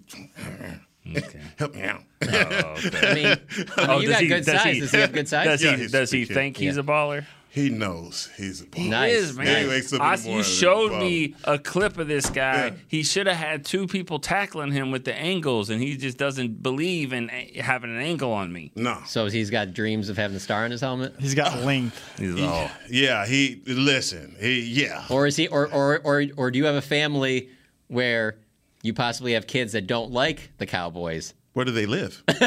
[1.58, 2.02] help me out.
[2.22, 2.90] Oh, okay.
[3.10, 3.38] I mean, I mean
[3.78, 4.74] Oh, you got he- good does size.
[4.74, 5.46] he- does he have good size?
[5.46, 5.82] Does Yeah, he?
[5.82, 6.64] he's Does he think kid.
[6.64, 7.24] he's a baller?
[7.52, 8.88] he knows he's a baller.
[8.90, 9.10] Nice.
[9.10, 9.62] He is, man.
[9.64, 12.66] He wakes up in you showed and me a clip of this guy.
[12.66, 12.72] Yeah.
[12.86, 16.62] He should have had two people tackling him with the angles, and he just doesn't
[16.62, 18.70] believe in a- having an angle on me.
[18.76, 18.98] No.
[19.06, 22.00] So he's got dreams of having a star on his helmet, He's got length.
[22.18, 24.36] He's oh, Yeah, he listen.
[24.38, 25.06] He yeah.
[25.10, 27.48] or is he, or or or or do you have a family
[27.90, 28.38] where
[28.82, 31.34] you possibly have kids that don't like the Cowboys?
[31.52, 32.22] Where do they live?
[32.28, 32.38] and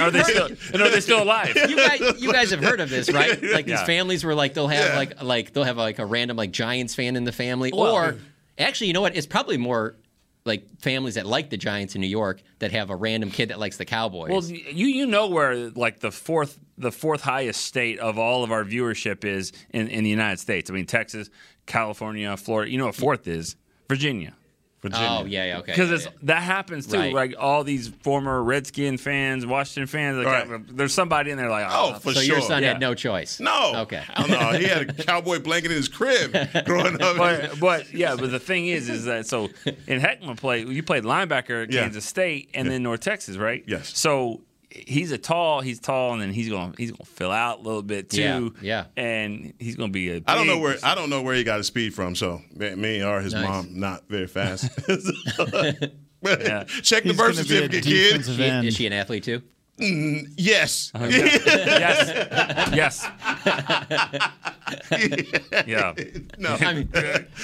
[0.00, 0.48] are they still?
[0.72, 1.54] And are they still alive?
[1.68, 3.40] You guys, you guys have heard of this, right?
[3.54, 3.84] Like these Yeah.
[3.84, 4.96] families where like they'll have Yeah.
[4.96, 8.16] like like they'll have like a random like Giants fan in the family, Well- or
[8.58, 9.14] actually, you know what?
[9.16, 9.96] It's probably more
[10.46, 13.58] like families that like the Giants in New York that have a random kid that
[13.58, 14.30] likes the Cowboys.
[14.30, 18.50] Well, you you know where like the fourth the fourth highest state of all of
[18.50, 20.70] our viewership is in, in the United States.
[20.70, 21.30] I mean Texas,
[21.66, 22.70] California, Florida.
[22.70, 23.56] You know what fourth is?
[23.88, 24.34] Virginia.
[24.82, 25.08] Virginia.
[25.10, 25.72] oh yeah, yeah, okay.
[25.72, 26.10] Because yeah, it's yeah.
[26.24, 26.98] that happens too.
[26.98, 27.14] Right.
[27.14, 30.18] Like all these former Redskin fans, Washington fans.
[30.22, 30.76] Like, Right.
[30.76, 32.36] There's somebody in there like, Oh, oh, for so sure.
[32.36, 32.72] your son Yeah.
[32.72, 33.40] had no choice.
[33.40, 33.72] No.
[33.76, 34.02] Okay.
[34.06, 34.52] Hell no.
[34.58, 36.32] He had a cowboy blanket in his crib
[36.66, 37.16] growing up.
[37.16, 39.44] but but yeah, but the thing is, is that so
[39.86, 41.80] in Heckman play, you played linebacker at Yeah.
[41.84, 43.64] Kansas State and then North Texas, right?
[43.66, 43.96] Yes.
[43.98, 44.42] So
[44.74, 47.82] he's a tall, he's tall, and then he's gonna he's gonna fill out a little
[47.82, 48.54] bit too.
[48.60, 49.02] Yeah, yeah.
[49.02, 50.22] And he's gonna be a.
[50.26, 52.14] I don't know where I don't know where he got his speed from.
[52.14, 53.46] So me- me or his Nice.
[53.48, 54.68] mom not very fast.
[54.88, 56.64] Yeah.
[56.82, 58.04] Check the birth gonna be certificate, kid.
[58.08, 58.66] defensive She- end.
[58.66, 59.42] is she an athlete too?
[59.80, 60.92] Mm, yes.
[60.94, 62.70] yes.
[62.74, 63.08] Yes.
[65.66, 65.92] yeah.
[66.38, 66.56] No.
[66.60, 66.88] I mean,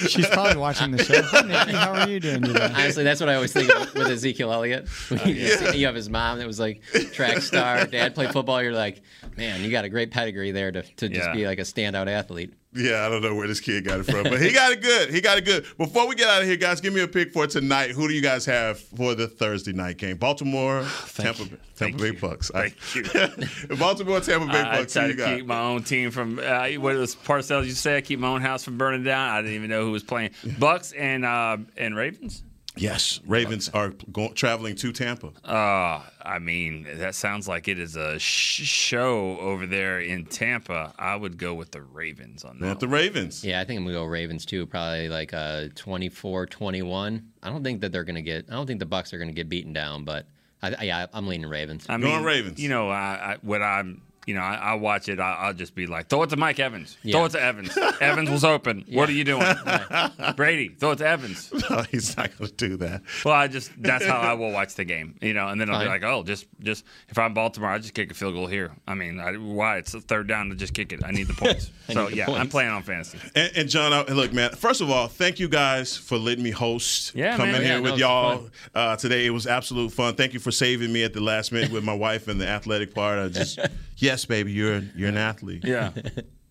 [0.07, 1.21] She's probably watching the show.
[1.23, 2.71] Hi, Nikki, how are you doing today?
[2.73, 4.87] Honestly, that's what I always think of with Ezekiel Elliott.
[5.25, 6.81] you, see- you have his mom that was like
[7.13, 8.61] track star, dad played football.
[8.63, 9.01] You're like,
[9.37, 11.33] man, you got a great pedigree there to, to just Yeah.
[11.33, 12.53] be like a standout athlete.
[12.73, 15.09] Yeah, I don't know where this kid got it from, but he got it good.
[15.09, 15.65] He got it good.
[15.77, 17.91] Before we get out of here, guys, give me a pick for tonight.
[17.91, 20.15] Who do you guys have for the Thursday night game?
[20.15, 22.49] Baltimore, Tampa, Tampa Bay Bucks.
[22.49, 23.03] Thank you.
[23.77, 24.93] Baltimore, Tampa Bay I, I Bucks.
[24.93, 25.35] Who try to got?
[25.37, 27.65] keep my own team from uh, what was Parcells.
[27.65, 29.29] You say I keep my own house from burning down.
[29.29, 30.31] I didn't even know who was playing.
[30.59, 32.43] Bucks and uh, and Ravens.
[32.77, 35.31] Yes, Ravens are go- traveling to Tampa.
[35.43, 40.93] Uh, I mean, that sounds like it is a sh- show over there in Tampa.
[40.97, 42.69] I would go with the Ravens on that.
[42.69, 43.43] With the Ravens.
[43.43, 44.65] Yeah, I think I'm going to go Ravens too.
[44.65, 47.27] Probably like a 24 21.
[47.43, 49.29] I don't think that they're going to get, I don't think the Bucks are going
[49.29, 50.27] to get beaten down, but
[50.61, 51.85] I, I, yeah, I'm leaning Ravens.
[51.89, 52.59] I mean, Ravens.
[52.59, 54.01] You know, I, I what I'm.
[54.27, 55.19] You know, I, I watch it.
[55.19, 56.97] I, I'll just be like, throw it to Mike Evans.
[57.09, 57.75] Throw it to Evans.
[57.99, 58.85] Evans was open.
[58.91, 59.45] What are you doing,
[60.35, 60.69] Brady?
[60.69, 61.51] Throw it to Evans.
[61.69, 63.01] No, he's not going to do that.
[63.23, 65.79] Well, I just that's how I will watch the game, you know, and then I'll
[65.79, 66.01] be Fine.
[66.01, 68.71] like, oh, just just if I'm Baltimore, I just kick a field goal here.
[68.87, 69.77] I mean, I, why?
[69.77, 71.01] It's a third down to just kick it.
[71.05, 71.71] I need the points.
[71.91, 73.19] So the yeah, I'm playing on fantasy.
[73.35, 74.51] And, and John, I, look, man.
[74.51, 77.15] First of all, thank you guys for letting me host.
[77.15, 77.61] Yeah, coming man.
[77.61, 79.25] here Yeah, no, with it's y'all uh, today.
[79.25, 80.15] It was absolute fun.
[80.15, 82.93] Thank you for saving me at the last minute with my wife and the athletic
[82.93, 83.19] part.
[83.19, 83.59] I just,
[84.01, 85.63] yes, baby, you're you're an athlete.
[85.65, 85.91] Yeah.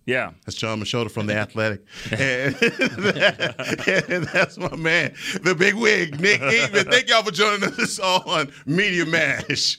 [0.07, 0.33] Yeah.
[0.45, 2.57] That's Jon Machota from the Athletic, and,
[4.11, 6.91] and that's my man, the big wig, Nick Eatman.
[6.91, 9.79] Thank y'all for joining us on Media Mash.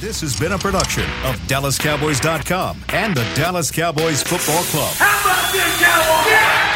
[0.00, 4.94] This has been a production of DallasCowboys.com and the Dallas Cowboys Football Club.
[4.96, 6.75] How about this, Cowboys?